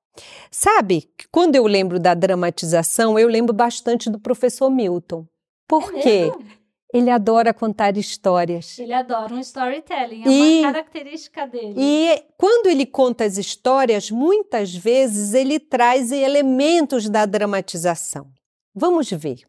Sabe, 0.49 1.09
quando 1.31 1.55
eu 1.55 1.65
lembro 1.65 1.99
da 1.99 2.13
dramatização, 2.13 3.17
eu 3.17 3.27
lembro 3.27 3.53
bastante 3.53 4.09
do 4.09 4.19
professor 4.19 4.69
Milton. 4.69 5.25
Por 5.67 5.95
é 5.95 6.01
quê? 6.01 6.21
Mesmo? 6.25 6.61
Ele 6.93 7.09
adora 7.09 7.53
contar 7.53 7.95
histórias. 7.95 8.77
Ele 8.77 8.93
adora 8.93 9.33
um 9.33 9.39
storytelling, 9.39 10.23
é 10.25 10.29
e, 10.29 10.59
uma 10.59 10.73
característica 10.73 11.47
dele. 11.47 11.75
E 11.77 12.23
quando 12.37 12.67
ele 12.67 12.85
conta 12.85 13.23
as 13.23 13.37
histórias, 13.37 14.11
muitas 14.11 14.75
vezes 14.75 15.33
ele 15.33 15.57
traz 15.57 16.11
elementos 16.11 17.07
da 17.07 17.25
dramatização. 17.25 18.29
Vamos 18.75 19.09
ver. 19.09 19.47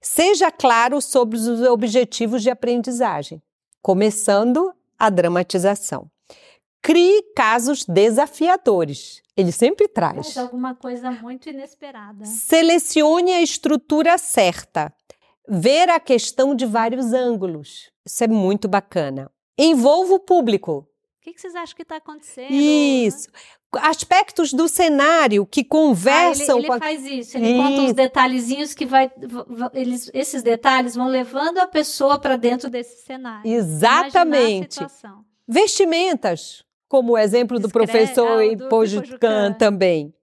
Seja 0.00 0.50
claro 0.50 1.00
sobre 1.00 1.38
os 1.38 1.48
objetivos 1.62 2.42
de 2.42 2.50
aprendizagem, 2.50 3.42
começando 3.82 4.72
a 4.98 5.08
dramatização. 5.08 6.10
Crie 6.82 7.22
casos 7.34 7.84
desafiadores. 7.84 9.22
Ele 9.36 9.52
sempre 9.52 9.86
traz. 9.86 10.16
Mas 10.16 10.38
alguma 10.38 10.74
coisa 10.74 11.10
muito 11.10 11.48
inesperada. 11.48 12.24
Selecione 12.24 13.32
a 13.32 13.42
estrutura 13.42 14.18
certa. 14.18 14.92
Ver 15.48 15.88
a 15.88 16.00
questão 16.00 16.54
de 16.54 16.66
vários 16.66 17.12
ângulos. 17.12 17.90
Isso 18.04 18.24
é 18.24 18.28
muito 18.28 18.68
bacana. 18.68 19.30
Envolva 19.56 20.14
o 20.14 20.20
público. 20.20 20.88
O 21.18 21.20
que, 21.20 21.32
que 21.32 21.40
vocês 21.40 21.54
acham 21.54 21.76
que 21.76 21.82
está 21.82 21.96
acontecendo? 21.96 22.52
Isso. 22.52 23.28
Aspectos 23.74 24.52
do 24.52 24.66
cenário 24.66 25.44
que 25.44 25.62
conversam 25.62 26.56
ah, 26.56 26.58
ele, 26.58 26.60
ele 26.60 26.66
com 26.66 26.72
a... 26.72 26.78
faz 26.78 27.04
isso, 27.04 27.36
ele 27.36 27.48
isso. 27.48 27.62
conta 27.62 27.82
uns 27.82 27.92
detalhezinhos 27.92 28.74
que 28.74 28.86
vai. 28.86 29.10
Eles, 29.74 30.10
esses 30.14 30.42
detalhes 30.42 30.94
vão 30.94 31.06
levando 31.06 31.58
a 31.58 31.66
pessoa 31.66 32.18
para 32.18 32.36
dentro 32.36 32.70
desse 32.70 33.04
cenário. 33.04 33.50
Exatamente. 33.50 34.80
Vestimentas, 35.46 36.64
como 36.88 37.12
o 37.12 37.18
exemplo 37.18 37.58
do 37.58 37.68
professor 37.68 38.40
ah, 38.40 39.54
também. 39.54 40.14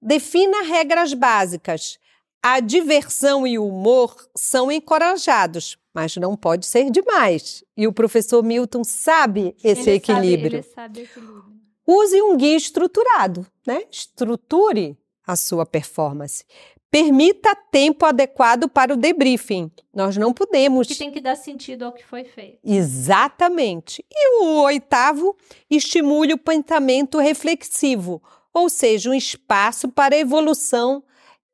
Defina 0.00 0.62
regras 0.62 1.12
básicas. 1.12 1.98
A 2.42 2.60
diversão 2.60 3.46
e 3.46 3.58
o 3.58 3.66
humor 3.66 4.16
são 4.36 4.70
encorajados, 4.70 5.76
mas 5.92 6.16
não 6.16 6.36
pode 6.36 6.66
ser 6.66 6.90
demais. 6.90 7.64
E 7.76 7.86
o 7.86 7.92
professor 7.92 8.42
Milton 8.42 8.84
sabe 8.84 9.56
esse 9.62 9.90
ele 9.90 9.96
equilíbrio. 9.96 10.62
Sabe, 10.62 10.66
ele 10.66 10.74
sabe 10.74 11.00
equilíbrio. 11.02 11.44
Use 11.86 12.22
um 12.22 12.36
guia 12.36 12.56
estruturado, 12.56 13.46
né? 13.66 13.82
Estruture 13.90 14.96
a 15.26 15.34
sua 15.36 15.66
performance. 15.66 16.44
Permita 16.90 17.54
tempo 17.70 18.06
adequado 18.06 18.68
para 18.68 18.94
o 18.94 18.96
debriefing. 18.96 19.70
Nós 19.94 20.16
não 20.16 20.32
podemos. 20.32 20.88
Que 20.88 20.94
tem 20.94 21.10
que 21.10 21.20
dar 21.20 21.36
sentido 21.36 21.84
ao 21.84 21.92
que 21.92 22.04
foi 22.04 22.24
feito. 22.24 22.58
Exatamente. 22.64 24.04
E 24.10 24.42
o 24.42 24.62
oitavo, 24.62 25.36
estimule 25.70 26.32
o 26.32 26.38
pensamento 26.38 27.18
reflexivo, 27.18 28.22
ou 28.54 28.70
seja, 28.70 29.10
um 29.10 29.14
espaço 29.14 29.88
para 29.88 30.14
a 30.14 30.18
evolução 30.18 31.02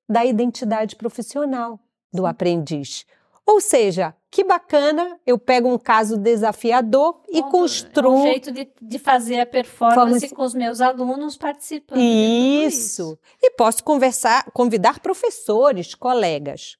da 0.08 0.24
identidade 0.24 0.94
profissional 0.94 1.80
do 2.12 2.26
aprendiz. 2.26 3.04
Ou 3.46 3.60
seja, 3.60 4.14
que 4.30 4.42
bacana, 4.42 5.20
eu 5.26 5.38
pego 5.38 5.68
um 5.68 5.78
caso 5.78 6.16
desafiador 6.16 7.20
e 7.28 7.42
Bom, 7.42 7.50
construo. 7.50 8.16
É 8.16 8.18
um 8.18 8.22
jeito 8.22 8.50
de, 8.50 8.68
de 8.80 8.98
fazer 8.98 9.40
a 9.40 9.46
performance 9.46 10.28
com 10.34 10.42
os 10.42 10.54
meus 10.54 10.80
alunos 10.80 11.36
participando. 11.36 11.98
Isso. 11.98 12.78
isso. 12.78 13.18
E 13.42 13.50
posso 13.50 13.84
conversar, 13.84 14.50
convidar 14.52 14.98
professores, 15.00 15.94
colegas. 15.94 16.76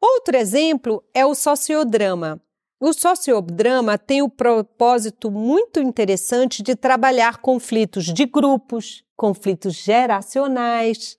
Outro 0.00 0.36
exemplo 0.36 1.02
é 1.14 1.24
o 1.24 1.34
sociodrama. 1.34 2.42
O 2.80 2.92
sociodrama 2.92 3.96
tem 3.96 4.22
o 4.22 4.28
propósito 4.28 5.30
muito 5.30 5.78
interessante 5.78 6.64
de 6.64 6.74
trabalhar 6.74 7.36
conflitos 7.36 8.06
de 8.06 8.26
grupos, 8.26 9.04
conflitos 9.16 9.74
geracionais. 9.74 11.16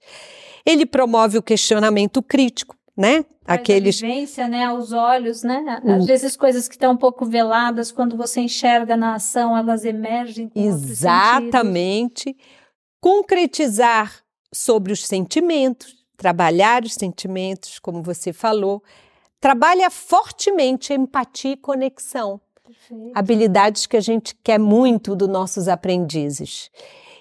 Ele 0.65 0.85
promove 0.85 1.37
o 1.37 1.41
questionamento 1.41 2.21
crítico, 2.21 2.75
né? 2.95 3.25
Aqueles 3.45 3.99
vivência, 3.99 4.47
né, 4.47 4.65
aos 4.65 4.91
olhos, 4.91 5.43
né? 5.43 5.81
Às 5.85 6.05
vezes 6.05 6.37
coisas 6.37 6.67
que 6.67 6.75
estão 6.75 6.93
um 6.93 6.97
pouco 6.97 7.25
veladas, 7.25 7.91
quando 7.91 8.15
você 8.15 8.41
enxerga 8.41 8.95
na 8.95 9.15
ação, 9.15 9.57
elas 9.57 9.83
emergem 9.83 10.51
Exatamente. 10.55 12.35
Concretizar 13.01 14.23
sobre 14.53 14.93
os 14.93 15.05
sentimentos, 15.05 16.05
trabalhar 16.15 16.83
os 16.83 16.93
sentimentos, 16.93 17.79
como 17.79 18.01
você 18.01 18.31
falou, 18.31 18.81
trabalha 19.41 19.89
fortemente 19.89 20.93
empatia 20.93 21.51
e 21.51 21.57
conexão. 21.57 22.39
Perfeito. 22.63 23.11
Habilidades 23.13 23.85
que 23.85 23.97
a 23.97 24.01
gente 24.01 24.35
quer 24.41 24.57
muito 24.57 25.15
dos 25.15 25.27
nossos 25.27 25.67
aprendizes. 25.67 26.71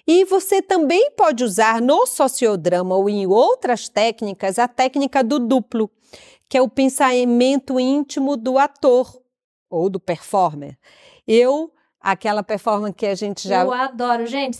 E 0.06 0.24
você 0.24 0.60
também 0.60 1.12
pode 1.12 1.44
usar 1.44 1.80
no 1.80 2.06
sociodrama 2.06 2.96
ou 2.96 3.08
em 3.08 3.26
outras 3.26 3.88
técnicas 3.88 4.58
a 4.58 4.66
técnica 4.66 5.22
do 5.22 5.38
duplo, 5.38 5.90
que 6.48 6.58
é 6.58 6.62
o 6.62 6.68
pensamento 6.68 7.78
íntimo 7.78 8.36
do 8.36 8.58
ator 8.58 9.22
ou 9.70 9.88
do 9.88 10.00
performer. 10.00 10.76
Eu 11.26 11.72
aquela 12.02 12.42
performance 12.42 12.94
que 12.94 13.06
a 13.06 13.14
gente 13.14 13.46
já. 13.46 13.62
Eu 13.62 13.72
adoro, 13.72 14.26
gente. 14.26 14.56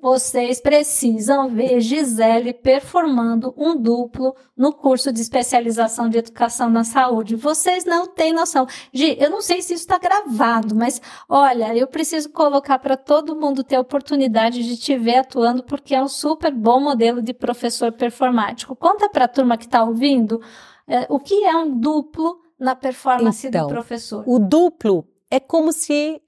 Vocês 0.00 0.60
precisam 0.60 1.48
ver 1.48 1.80
Gisele 1.80 2.52
performando 2.52 3.54
um 3.56 3.74
duplo 3.74 4.36
no 4.56 4.72
curso 4.72 5.10
de 5.10 5.20
especialização 5.20 6.08
de 6.08 6.18
educação 6.18 6.68
na 6.68 6.84
saúde. 6.84 7.34
Vocês 7.34 7.84
não 7.84 8.06
têm 8.06 8.32
noção. 8.32 8.66
Gi, 8.92 9.16
eu 9.18 9.30
não 9.30 9.40
sei 9.40 9.62
se 9.62 9.72
isso 9.72 9.84
está 9.84 9.98
gravado, 9.98 10.74
mas 10.74 11.00
olha, 11.28 11.74
eu 11.74 11.86
preciso 11.86 12.30
colocar 12.30 12.78
para 12.78 12.96
todo 12.96 13.34
mundo 13.34 13.64
ter 13.64 13.76
a 13.76 13.80
oportunidade 13.80 14.62
de 14.62 14.76
te 14.76 14.98
ver 14.98 15.18
atuando, 15.18 15.62
porque 15.62 15.94
é 15.94 16.02
um 16.02 16.08
super 16.08 16.52
bom 16.52 16.78
modelo 16.78 17.22
de 17.22 17.32
professor 17.32 17.90
performático. 17.92 18.76
Conta 18.76 19.08
para 19.08 19.24
a 19.24 19.28
turma 19.28 19.56
que 19.56 19.64
está 19.64 19.82
ouvindo 19.82 20.42
é, 20.86 21.06
o 21.08 21.18
que 21.18 21.44
é 21.44 21.56
um 21.56 21.78
duplo 21.78 22.38
na 22.58 22.76
performance 22.76 23.46
então, 23.46 23.66
do 23.66 23.72
professor. 23.72 24.24
O 24.26 24.38
duplo 24.38 25.06
é 25.30 25.40
como 25.40 25.72
se 25.72 26.20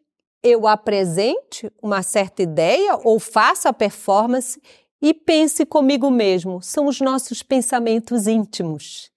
eu 0.42 0.66
apresente 0.66 1.70
uma 1.81 2.02
certa 2.02 2.42
ideia 2.42 2.98
ou 3.05 3.20
faça 3.20 3.68
a 3.68 3.72
performance 3.72 4.61
e 5.00 5.14
pense 5.14 5.64
comigo 5.64 6.11
mesmo. 6.11 6.61
São 6.62 6.87
os 6.87 7.00
nossos 7.00 7.42
pensamentos 7.42 8.26
íntimos. 8.26 9.11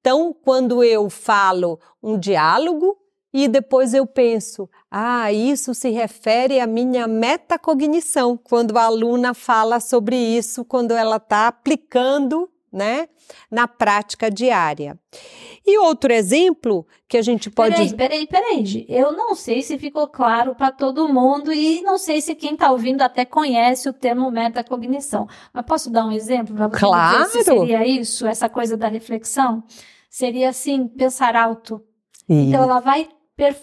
Então, 0.00 0.34
quando 0.42 0.82
eu 0.82 1.10
falo 1.10 1.78
um 2.02 2.18
diálogo 2.18 2.96
e 3.32 3.46
depois 3.46 3.94
eu 3.94 4.06
penso, 4.06 4.68
ah, 4.90 5.32
isso 5.32 5.74
se 5.74 5.90
refere 5.90 6.58
à 6.58 6.66
minha 6.66 7.06
metacognição, 7.06 8.36
quando 8.36 8.76
a 8.76 8.84
aluna 8.84 9.34
fala 9.34 9.78
sobre 9.78 10.16
isso, 10.16 10.64
quando 10.64 10.92
ela 10.92 11.16
está 11.16 11.46
aplicando 11.46 12.49
né, 12.72 13.08
na 13.50 13.66
prática 13.66 14.30
diária. 14.30 14.98
E 15.66 15.78
outro 15.78 16.12
exemplo 16.12 16.86
que 17.08 17.16
a 17.16 17.22
gente 17.22 17.50
pode. 17.50 17.74
Peraí, 17.74 17.94
peraí, 17.94 18.26
peraí. 18.26 18.86
Eu 18.88 19.12
não 19.12 19.34
sei 19.34 19.62
se 19.62 19.78
ficou 19.78 20.08
claro 20.08 20.54
para 20.54 20.72
todo 20.72 21.08
mundo 21.08 21.52
e 21.52 21.82
não 21.82 21.98
sei 21.98 22.20
se 22.20 22.34
quem 22.34 22.54
está 22.54 22.70
ouvindo 22.70 23.02
até 23.02 23.24
conhece 23.24 23.88
o 23.88 23.92
termo 23.92 24.30
metacognição. 24.30 25.28
Mas 25.52 25.66
posso 25.66 25.90
dar 25.90 26.06
um 26.06 26.12
exemplo 26.12 26.54
para 26.54 26.68
você 26.68 26.78
claro. 26.78 27.30
se 27.30 27.44
seria 27.44 27.86
isso, 27.86 28.26
essa 28.26 28.48
coisa 28.48 28.76
da 28.76 28.88
reflexão? 28.88 29.62
Seria 30.08 30.48
assim, 30.48 30.88
pensar 30.88 31.36
alto. 31.36 31.82
Então 32.28 32.62
ela 32.62 32.80
vai 32.80 33.08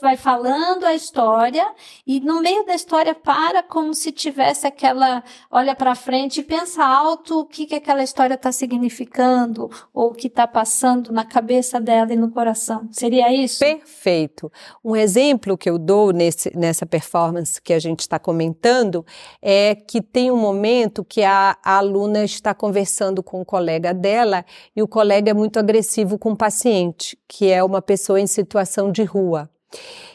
vai 0.01 0.17
falando 0.17 0.85
a 0.85 0.95
história 0.95 1.71
e 2.05 2.19
no 2.19 2.41
meio 2.41 2.65
da 2.65 2.73
história 2.73 3.13
para 3.13 3.61
como 3.61 3.93
se 3.93 4.11
tivesse 4.11 4.65
aquela 4.65 5.23
olha 5.51 5.75
para 5.75 5.93
frente 5.93 6.39
e 6.39 6.43
pensa 6.43 6.83
alto 6.83 7.41
o 7.41 7.45
que 7.45 7.67
que 7.67 7.75
aquela 7.75 8.01
história 8.01 8.33
está 8.33 8.51
significando 8.51 9.69
ou 9.93 10.11
o 10.11 10.13
que 10.13 10.27
está 10.27 10.47
passando 10.47 11.11
na 11.11 11.23
cabeça 11.23 11.79
dela 11.79 12.11
e 12.11 12.15
no 12.15 12.31
coração. 12.31 12.87
Seria 12.91 13.31
isso? 13.33 13.59
Perfeito. 13.59 14.51
Um 14.83 14.95
exemplo 14.95 15.57
que 15.57 15.69
eu 15.69 15.77
dou 15.77 16.11
nesse, 16.11 16.55
nessa 16.57 16.85
performance 16.85 17.61
que 17.61 17.73
a 17.73 17.79
gente 17.79 17.99
está 17.99 18.17
comentando 18.17 19.05
é 19.41 19.75
que 19.75 20.01
tem 20.01 20.31
um 20.31 20.37
momento 20.37 21.05
que 21.05 21.23
a, 21.23 21.57
a 21.63 21.77
aluna 21.77 22.23
está 22.23 22.53
conversando 22.53 23.21
com 23.21 23.37
o 23.37 23.41
um 23.41 23.45
colega 23.45 23.93
dela 23.93 24.43
e 24.75 24.81
o 24.81 24.87
colega 24.87 25.31
é 25.31 25.33
muito 25.33 25.59
agressivo 25.59 26.17
com 26.17 26.31
o 26.31 26.37
paciente, 26.37 27.17
que 27.27 27.51
é 27.51 27.63
uma 27.63 27.81
pessoa 27.81 28.19
em 28.19 28.27
situação 28.27 28.91
de 28.91 29.03
rua. 29.03 29.49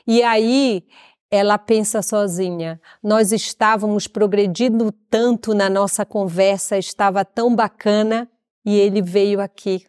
E 0.06 0.22
aí 0.22 0.84
ela 1.30 1.56
pensa 1.56 2.02
sozinha. 2.02 2.78
Nós 3.02 3.32
estávamos 3.32 4.06
progredindo 4.06 4.92
tanto 5.08 5.54
na 5.54 5.70
nossa 5.70 6.04
conversa, 6.04 6.76
estava 6.76 7.24
tão 7.24 7.56
bacana 7.56 8.28
e 8.64 8.78
ele 8.78 9.00
veio 9.00 9.40
aqui 9.40 9.86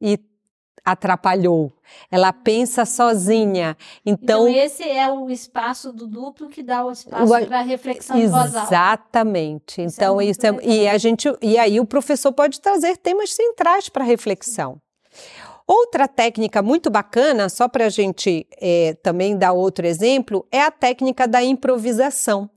e 0.00 0.18
atrapalhou. 0.84 1.72
Ela 2.08 2.32
pensa 2.32 2.84
sozinha. 2.84 3.76
Então, 4.04 4.48
então 4.48 4.62
esse 4.62 4.88
é 4.88 5.10
o 5.10 5.28
espaço 5.28 5.92
do 5.92 6.06
duplo 6.06 6.48
que 6.48 6.62
dá 6.62 6.84
o 6.84 6.92
espaço 6.92 7.46
para 7.46 7.62
reflexão. 7.62 8.16
Exatamente. 8.16 9.82
Então 9.82 10.22
isso, 10.22 10.46
é, 10.46 10.50
isso 10.50 10.60
é, 10.60 10.64
e 10.64 10.88
a 10.88 10.96
gente 10.96 11.28
e 11.42 11.58
aí 11.58 11.80
o 11.80 11.84
professor 11.84 12.32
pode 12.32 12.60
trazer 12.60 12.96
temas 12.96 13.32
centrais 13.32 13.88
para 13.88 14.04
reflexão. 14.04 14.80
Outra 15.66 16.06
técnica 16.06 16.62
muito 16.62 16.88
bacana, 16.90 17.48
só 17.48 17.66
para 17.68 17.86
a 17.86 17.88
gente 17.88 18.46
é, 18.60 18.94
também 19.02 19.36
dar 19.36 19.52
outro 19.52 19.84
exemplo, 19.84 20.46
é 20.52 20.60
a 20.60 20.70
técnica 20.70 21.26
da 21.26 21.42
improvisação. 21.42 22.48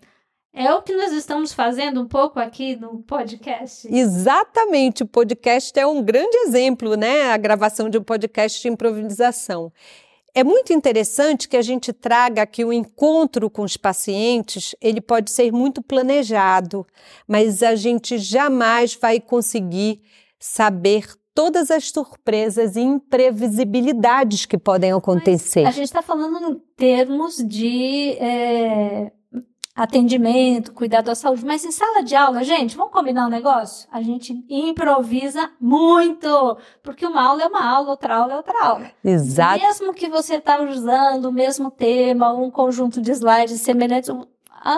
É 0.53 0.71
o 0.73 0.81
que 0.81 0.95
nós 0.95 1.11
estamos 1.13 1.53
fazendo 1.53 2.01
um 2.01 2.07
pouco 2.07 2.39
aqui 2.39 2.75
no 2.75 3.01
podcast. 3.03 3.87
Exatamente, 3.91 5.03
o 5.03 5.07
podcast 5.07 5.79
é 5.79 5.87
um 5.87 6.03
grande 6.03 6.35
exemplo, 6.37 6.95
né? 6.95 7.31
A 7.31 7.37
gravação 7.37 7.89
de 7.89 7.97
um 7.97 8.03
podcast 8.03 8.61
de 8.61 8.67
improvisação. 8.67 9.71
É 10.33 10.43
muito 10.43 10.71
interessante 10.71 11.49
que 11.49 11.57
a 11.57 11.61
gente 11.61 11.91
traga 11.91 12.45
que 12.45 12.63
o 12.63 12.71
encontro 12.71 13.49
com 13.49 13.63
os 13.63 13.75
pacientes, 13.75 14.75
ele 14.79 15.01
pode 15.01 15.31
ser 15.31 15.51
muito 15.51 15.81
planejado, 15.81 16.85
mas 17.27 17.63
a 17.63 17.75
gente 17.75 18.17
jamais 18.17 18.93
vai 18.93 19.19
conseguir 19.19 20.01
saber 20.39 21.05
todas 21.39 21.71
as 21.71 21.89
surpresas 21.89 22.75
e 22.75 22.81
imprevisibilidades 22.81 24.45
que 24.45 24.57
podem 24.57 24.91
acontecer. 24.91 25.63
Mas 25.63 25.73
a 25.73 25.77
gente 25.77 25.85
está 25.85 26.01
falando 26.01 26.37
em 26.51 26.61
termos 26.75 27.37
de 27.37 28.09
é, 28.19 29.09
atendimento, 29.73 30.73
cuidado 30.73 31.05
da 31.05 31.15
saúde, 31.15 31.45
mas 31.45 31.63
em 31.63 31.71
sala 31.71 32.03
de 32.03 32.13
aula, 32.13 32.43
gente, 32.43 32.75
vamos 32.75 32.91
combinar 32.91 33.25
um 33.25 33.29
negócio? 33.29 33.87
A 33.89 34.01
gente 34.01 34.33
improvisa 34.49 35.49
muito, 35.61 36.57
porque 36.83 37.05
uma 37.05 37.25
aula 37.25 37.43
é 37.43 37.47
uma 37.47 37.63
aula, 37.63 37.91
outra 37.91 38.17
aula 38.17 38.33
é 38.33 38.35
outra 38.35 38.61
aula. 38.61 38.91
Exato. 39.01 39.63
Mesmo 39.63 39.93
que 39.93 40.09
você 40.09 40.35
está 40.35 40.61
usando 40.61 41.23
o 41.29 41.31
mesmo 41.31 41.71
tema, 41.71 42.33
um 42.33 42.51
conjunto 42.51 42.99
de 42.99 43.11
slides 43.11 43.61
semelhantes, 43.61 44.09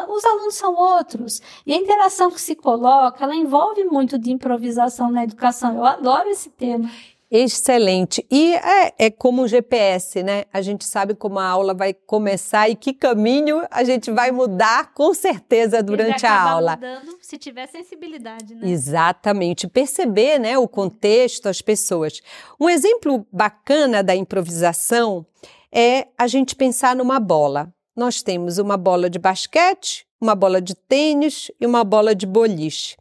os 0.10 0.26
alunos 0.26 0.56
são 0.56 0.76
outros. 0.76 1.42
E 1.66 1.74
a 1.74 1.78
interação 1.78 2.32
que 2.32 2.42
se 2.42 2.56
coloca, 2.56 3.24
ela 3.24 3.36
envolve 3.36 3.84
muito 3.84 4.18
de 4.18 4.32
improvisação 4.32 5.12
na 5.12 5.24
educação. 5.24 5.76
Eu 5.76 5.86
adoro 5.86 6.30
esse 6.30 6.50
tema. 6.50 6.90
Excelente. 7.34 8.26
E 8.30 8.54
é, 8.56 8.94
é 9.00 9.10
como 9.10 9.44
o 9.44 9.48
GPS, 9.48 10.22
né? 10.22 10.44
A 10.52 10.62
gente 10.62 10.84
sabe 10.84 11.16
como 11.16 11.40
a 11.40 11.48
aula 11.48 11.74
vai 11.74 11.94
começar 11.94 12.68
e 12.68 12.76
que 12.76 12.94
caminho 12.94 13.66
a 13.72 13.86
gente 13.86 14.12
vai 14.12 14.32
mudar 14.32 14.94
com 14.94 15.14
certeza 15.14 15.82
durante 15.82 16.26
a 16.26 16.42
aula. 16.42 16.72
Mudando, 16.76 17.18
se 17.22 17.38
tiver 17.38 17.68
sensibilidade, 17.68 18.54
né? 18.54 18.70
Exatamente. 18.70 19.66
Perceber, 19.66 20.40
né, 20.40 20.58
o 20.58 20.68
contexto, 20.68 21.48
as 21.48 21.62
pessoas. 21.62 22.22
Um 22.60 22.70
exemplo 22.70 23.26
bacana 23.32 24.04
da 24.04 24.14
improvisação 24.14 25.26
é 25.72 26.08
a 26.18 26.28
gente 26.28 26.54
pensar 26.54 26.98
numa 26.98 27.18
bola. 27.18 27.74
Nós 27.96 28.22
temos 28.22 28.58
uma 28.58 28.78
bola 28.78 29.10
de 29.10 29.20
basquete, 29.20 30.06
uma 30.20 30.36
bola 30.36 30.62
de 30.62 30.76
tênis 30.76 31.52
e 31.60 31.66
uma 31.66 31.84
bola 31.84 32.16
de 32.16 32.26
boliche. 32.26 32.96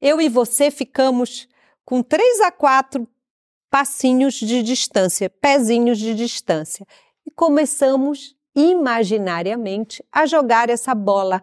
Eu 0.00 0.20
e 0.20 0.28
você 0.28 0.70
ficamos 0.70 1.48
com 1.84 2.02
três 2.02 2.40
a 2.40 2.50
quatro 2.50 3.06
passinhos 3.70 4.34
de 4.34 4.62
distância, 4.62 5.28
pezinhos 5.28 5.98
de 5.98 6.14
distância. 6.14 6.86
E 7.26 7.30
começamos 7.30 8.36
imaginariamente 8.54 10.04
a 10.12 10.26
jogar 10.26 10.70
essa 10.70 10.94
bola 10.94 11.42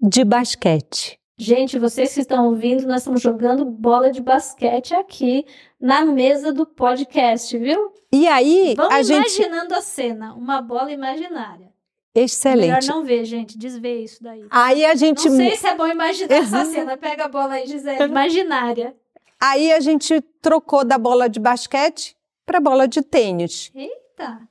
de 0.00 0.24
basquete. 0.24 1.18
Gente, 1.38 1.78
vocês 1.78 2.14
que 2.14 2.20
estão 2.20 2.46
ouvindo, 2.46 2.86
nós 2.86 3.02
estamos 3.02 3.20
jogando 3.20 3.64
bola 3.64 4.10
de 4.10 4.22
basquete 4.22 4.94
aqui 4.94 5.44
na 5.78 6.04
mesa 6.04 6.52
do 6.52 6.64
podcast, 6.64 7.56
viu? 7.58 7.92
E 8.10 8.26
aí, 8.26 8.74
Vamos 8.74 8.94
a 8.94 9.00
imaginando 9.00 9.74
gente... 9.74 9.74
a 9.74 9.82
cena, 9.82 10.34
uma 10.34 10.62
bola 10.62 10.90
imaginária. 10.90 11.75
Excelente. 12.18 12.66
Melhor 12.68 12.84
não 12.84 13.04
ver, 13.04 13.26
gente, 13.26 13.58
desvê 13.58 14.02
isso 14.02 14.22
daí. 14.22 14.46
Aí 14.50 14.86
a 14.86 14.94
gente. 14.94 15.28
Não 15.28 15.36
sei 15.36 15.54
se 15.54 15.66
é 15.66 15.74
bom 15.74 15.86
imaginar 15.86 16.32
essa 16.34 16.64
cena. 16.64 16.96
Pega 16.96 17.26
a 17.26 17.28
bola 17.28 17.54
aí, 17.54 17.66
Gisele, 17.66 18.04
imaginária. 18.04 18.96
Aí 19.38 19.70
a 19.70 19.80
gente 19.80 20.22
trocou 20.40 20.82
da 20.82 20.96
bola 20.96 21.28
de 21.28 21.38
basquete 21.38 22.16
para 22.46 22.58
bola 22.58 22.88
de 22.88 23.02
tênis. 23.02 23.70
Eita! 23.74 24.48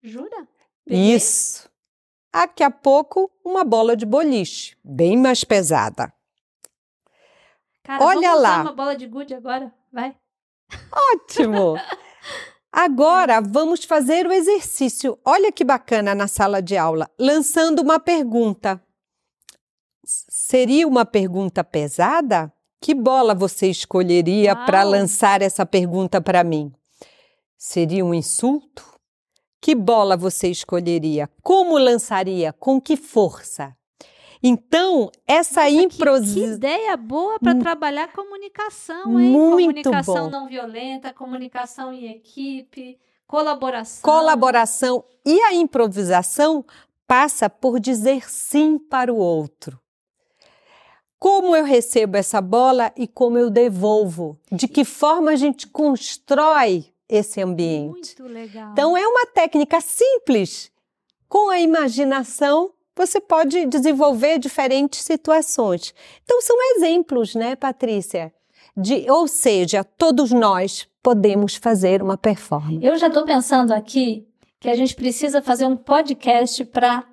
Jura? 0.00 0.46
Isso. 0.86 1.68
Daqui 2.32 2.62
a 2.62 2.70
pouco, 2.70 3.28
uma 3.44 3.64
bola 3.64 3.96
de 3.96 4.06
boliche, 4.06 4.76
bem 4.84 5.16
mais 5.16 5.42
pesada. 5.42 6.12
Cara, 7.82 8.04
Olha 8.04 8.28
vamos 8.28 8.42
lá. 8.42 8.60
uma 8.62 8.72
bola 8.72 8.94
de 8.94 9.08
gude 9.08 9.34
agora? 9.34 9.74
Vai. 9.92 10.14
Ótimo! 11.12 11.74
Agora 12.72 13.40
vamos 13.40 13.84
fazer 13.84 14.26
o 14.26 14.32
exercício. 14.32 15.18
Olha 15.24 15.50
que 15.50 15.64
bacana 15.64 16.14
na 16.14 16.28
sala 16.28 16.62
de 16.62 16.76
aula, 16.76 17.10
lançando 17.18 17.80
uma 17.80 17.98
pergunta. 17.98 18.80
Seria 20.04 20.86
uma 20.86 21.04
pergunta 21.04 21.64
pesada? 21.64 22.52
Que 22.80 22.94
bola 22.94 23.34
você 23.34 23.66
escolheria 23.66 24.54
para 24.56 24.82
lançar 24.82 25.42
essa 25.42 25.66
pergunta 25.66 26.20
para 26.20 26.42
mim? 26.42 26.72
Seria 27.58 28.04
um 28.04 28.14
insulto? 28.14 28.84
Que 29.60 29.74
bola 29.74 30.16
você 30.16 30.48
escolheria? 30.48 31.28
Como 31.42 31.76
lançaria? 31.76 32.52
Com 32.52 32.80
que 32.80 32.96
força? 32.96 33.76
Então, 34.42 35.10
essa 35.26 35.68
improvisação. 35.68 36.42
Que, 36.42 36.48
que, 36.48 36.54
ideia 36.54 36.96
boa 36.96 37.38
para 37.38 37.54
trabalhar 37.54 38.12
comunicação, 38.12 39.20
hein? 39.20 39.30
Muito 39.30 39.66
comunicação 39.66 40.24
bom. 40.24 40.30
não 40.30 40.48
violenta, 40.48 41.12
comunicação 41.12 41.92
em 41.92 42.10
equipe, 42.10 42.98
colaboração. 43.26 44.02
Colaboração. 44.02 45.04
E 45.26 45.40
a 45.42 45.54
improvisação 45.54 46.64
passa 47.06 47.50
por 47.50 47.78
dizer 47.78 48.30
sim 48.30 48.78
para 48.78 49.12
o 49.12 49.16
outro 49.16 49.78
como 51.20 51.54
eu 51.54 51.64
recebo 51.64 52.16
essa 52.16 52.40
bola 52.40 52.90
e 52.96 53.06
como 53.06 53.36
eu 53.36 53.50
devolvo. 53.50 54.40
De 54.50 54.66
que 54.66 54.86
forma 54.86 55.32
a 55.32 55.36
gente 55.36 55.66
constrói 55.66 56.86
esse 57.06 57.42
ambiente. 57.42 58.18
Muito 58.18 58.24
legal. 58.24 58.72
Então 58.72 58.96
é 58.96 59.06
uma 59.06 59.26
técnica 59.26 59.82
simples. 59.82 60.72
Com 61.28 61.50
a 61.50 61.60
imaginação, 61.60 62.72
você 62.96 63.20
pode 63.20 63.66
desenvolver 63.66 64.38
diferentes 64.38 65.00
situações. 65.00 65.94
Então 66.24 66.40
são 66.42 66.56
exemplos, 66.76 67.34
né, 67.34 67.56
Patrícia? 67.56 68.32
De, 68.76 69.10
ou 69.10 69.26
seja, 69.26 69.82
todos 69.82 70.30
nós 70.30 70.88
podemos 71.02 71.56
fazer 71.56 72.02
uma 72.02 72.16
performance. 72.16 72.84
Eu 72.84 72.96
já 72.96 73.08
estou 73.08 73.24
pensando 73.24 73.72
aqui 73.72 74.26
que 74.60 74.68
a 74.68 74.74
gente 74.74 74.94
precisa 74.94 75.42
fazer 75.42 75.64
um 75.64 75.76
podcast 75.76 76.64
para 76.66 77.04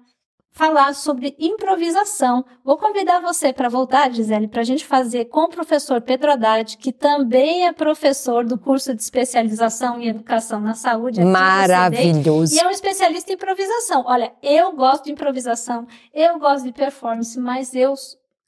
falar 0.57 0.95
sobre 0.95 1.35
improvisação. 1.37 2.43
Vou 2.63 2.77
convidar 2.77 3.21
você 3.21 3.53
para 3.53 3.69
voltar, 3.69 4.11
Gisele, 4.11 4.47
para 4.47 4.61
a 4.61 4.65
gente 4.65 4.83
fazer 4.83 5.25
com 5.25 5.41
o 5.41 5.49
professor 5.49 6.01
Pedro 6.01 6.31
Haddad, 6.31 6.77
que 6.77 6.91
também 6.91 7.67
é 7.67 7.71
professor 7.71 8.43
do 8.43 8.57
curso 8.57 8.95
de 8.95 9.01
especialização 9.01 10.01
em 10.01 10.07
educação 10.07 10.59
na 10.59 10.73
saúde. 10.73 11.23
Maravilhoso. 11.23 12.55
E 12.55 12.59
é 12.59 12.65
um 12.65 12.71
especialista 12.71 13.31
em 13.31 13.35
improvisação. 13.35 14.03
Olha, 14.07 14.33
eu 14.41 14.71
gosto 14.71 15.05
de 15.05 15.11
improvisação, 15.11 15.85
eu 16.11 16.39
gosto 16.39 16.65
de 16.65 16.73
performance, 16.73 17.39
mas 17.39 17.75
eu 17.75 17.93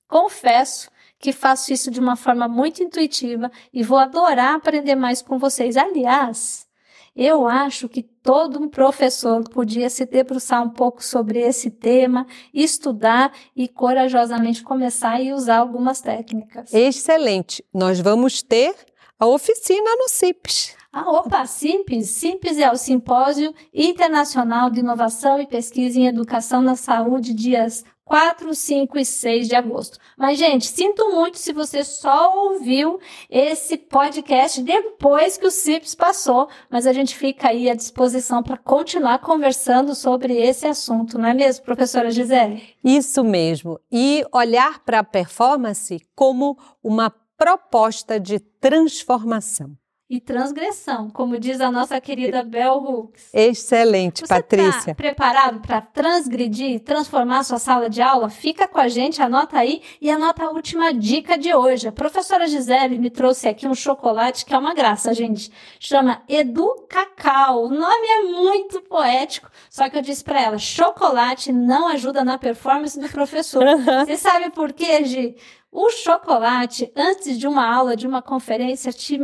confesso 0.08 0.90
que 1.20 1.32
faço 1.32 1.72
isso 1.72 1.92
de 1.92 2.00
uma 2.00 2.16
forma 2.16 2.48
muito 2.48 2.82
intuitiva 2.82 3.52
e 3.72 3.84
vou 3.84 4.00
adorar 4.00 4.56
aprender 4.56 4.96
mais 4.96 5.22
com 5.22 5.38
vocês. 5.38 5.78
Aliás, 5.78 6.69
eu 7.16 7.48
acho 7.48 7.90
que 7.90 8.02
todo 8.02 8.62
um 8.62 8.70
professor 8.70 9.44
podia 9.50 9.90
se 9.90 10.06
debruçar 10.06 10.64
um 10.64 10.70
pouco 10.70 11.04
sobre 11.04 11.40
esse 11.40 11.72
tema, 11.72 12.26
estudar 12.54 13.32
e 13.56 13.68
corajosamente 13.68 14.64
começar 14.64 15.22
e 15.22 15.34
usar 15.34 15.58
algumas 15.58 16.02
técnicas. 16.02 16.74
Excelente. 16.74 17.64
Nós 17.74 18.00
vamos 18.00 18.42
ter 18.42 18.76
a 19.20 19.28
oficina 19.28 19.96
no 19.98 20.08
CIPS. 20.10 20.76
Ah, 20.92 21.12
opa, 21.12 21.46
CIPS. 21.46 22.10
CIPS 22.10 22.58
é 22.58 22.72
o 22.72 22.76
Simpósio 22.76 23.54
Internacional 23.72 24.72
de 24.72 24.80
Inovação 24.80 25.40
e 25.40 25.46
Pesquisa 25.46 26.00
em 26.00 26.08
Educação 26.08 26.62
na 26.62 26.76
Saúde, 26.76 27.34
dias 27.34 27.84
4, 28.10 28.56
5 28.56 28.98
e 28.98 29.06
6 29.06 29.48
de 29.48 29.56
agosto. 29.56 30.00
Mas, 30.18 30.40
gente, 30.40 30.66
sinto 30.66 31.12
muito 31.12 31.38
se 31.38 31.54
você 31.54 31.84
só 31.84 32.36
ouviu 32.36 33.00
esse 33.30 33.78
podcast 33.78 34.64
depois 34.64 35.38
que 35.38 35.46
o 35.46 35.52
CIPS 35.52 35.94
passou, 35.94 36.50
mas 36.72 36.88
a 36.88 36.92
gente 36.92 37.16
fica 37.16 37.50
aí 37.50 37.70
à 37.70 37.76
disposição 37.76 38.42
para 38.42 38.58
continuar 38.58 39.20
conversando 39.20 39.94
sobre 39.94 40.36
esse 40.36 40.66
assunto, 40.66 41.20
não 41.20 41.30
é 41.30 41.36
mesmo, 41.36 41.64
professora 41.64 42.10
Gisele? 42.10 42.76
Isso 42.84 43.24
mesmo. 43.24 43.80
E 43.92 44.26
olhar 44.34 44.80
para 44.80 45.00
a 45.00 45.04
performance 45.04 46.02
como 46.16 46.58
uma 46.84 47.12
proposta 47.38 48.20
de 48.20 48.40
transformação 48.40 49.78
e 50.10 50.20
transgressão, 50.20 51.08
como 51.12 51.38
diz 51.38 51.62
a 51.62 51.72
nossa 51.72 52.02
querida 52.02 52.44
Bell 52.44 52.78
Hooks. 52.78 53.30
Excelente, 53.32 54.22
Você 54.22 54.28
Patrícia. 54.28 54.88
Tá 54.88 54.96
preparado 54.96 55.60
para 55.60 55.82
transgredir, 55.82 56.80
transformar 56.80 57.44
sua 57.44 57.60
sala 57.60 57.88
de 57.88 58.02
aula? 58.02 58.28
Fica 58.28 58.68
com 58.68 58.80
a 58.80 58.88
gente, 58.88 59.22
anota 59.22 59.60
aí 59.60 59.84
e 60.02 60.10
anota 60.10 60.46
a 60.46 60.50
última 60.50 60.92
dica 60.92 61.38
de 61.38 61.54
hoje. 61.54 61.88
A 61.88 61.92
professora 61.92 62.48
Gisele 62.48 62.98
me 62.98 63.12
trouxe 63.12 63.48
aqui 63.48 63.68
um 63.68 63.76
chocolate 63.76 64.46
que 64.46 64.54
é 64.54 64.58
uma 64.58 64.74
graça, 64.74 65.14
gente. 65.14 65.52
Chama 65.80 66.24
Edu 66.28 66.88
Cacau. 66.90 67.66
O 67.66 67.70
nome 67.70 68.08
é 68.08 68.24
muito 68.24 68.82
poético, 68.82 69.52
só 69.70 69.88
que 69.90 69.98
eu 69.98 70.02
disse 70.02 70.24
para 70.24 70.42
ela, 70.42 70.58
chocolate 70.58 71.52
não 71.52 71.88
ajuda 71.88 72.24
na 72.24 72.40
performance 72.40 73.00
do 73.00 73.10
professor. 73.10 73.64
Você 74.06 74.18
sabe 74.18 74.50
por 74.50 74.74
quê, 74.74 75.04
Gi? 75.06 75.36
O 75.72 75.92
chocolate, 75.92 76.92
antes 76.96 77.38
de 77.38 77.48
uma 77.48 77.64
aula, 77.72 77.96
de 77.96 78.08
uma 78.08 78.24
conferência, 78.24 78.92
te 78.92 79.20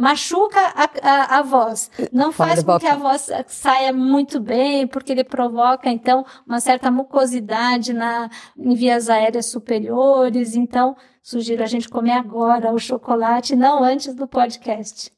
machuca 0.00 0.58
a, 0.74 0.90
a, 1.02 1.38
a, 1.38 1.42
voz, 1.42 1.90
não 2.10 2.32
faz 2.32 2.62
com 2.62 2.78
que 2.78 2.86
a 2.86 2.96
voz 2.96 3.28
saia 3.46 3.92
muito 3.92 4.40
bem, 4.40 4.86
porque 4.86 5.12
ele 5.12 5.22
provoca, 5.22 5.90
então, 5.90 6.24
uma 6.46 6.58
certa 6.58 6.90
mucosidade 6.90 7.92
na, 7.92 8.30
em 8.56 8.74
vias 8.74 9.10
aéreas 9.10 9.46
superiores. 9.46 10.56
Então, 10.56 10.96
sugiro 11.22 11.62
a 11.62 11.66
gente 11.66 11.86
comer 11.86 12.12
agora 12.12 12.72
o 12.72 12.78
chocolate, 12.78 13.54
não 13.54 13.84
antes 13.84 14.14
do 14.14 14.26
podcast. 14.26 15.12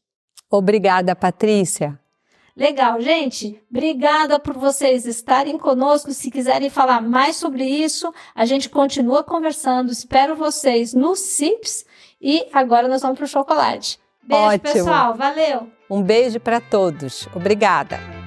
Obrigada, 0.50 1.14
Patrícia. 1.14 1.98
Legal, 2.56 3.00
gente. 3.00 3.62
Obrigada 3.70 4.38
por 4.38 4.58
vocês 4.58 5.06
estarem 5.06 5.56
conosco. 5.56 6.12
Se 6.12 6.30
quiserem 6.30 6.68
falar 6.68 7.00
mais 7.00 7.36
sobre 7.36 7.64
isso, 7.64 8.12
a 8.34 8.44
gente 8.44 8.68
continua 8.68 9.22
conversando. 9.22 9.92
Espero 9.92 10.34
vocês 10.34 10.92
no 10.92 11.14
CIPS 11.14 11.86
e 12.20 12.46
agora 12.52 12.88
nós 12.88 13.00
vamos 13.00 13.16
para 13.16 13.24
o 13.24 13.28
chocolate. 13.28 14.01
Beijo, 14.22 14.44
Ótimo. 14.44 14.72
pessoal. 14.72 15.14
Valeu. 15.14 15.68
Um 15.90 16.02
beijo 16.02 16.40
para 16.40 16.60
todos. 16.60 17.28
Obrigada. 17.34 18.21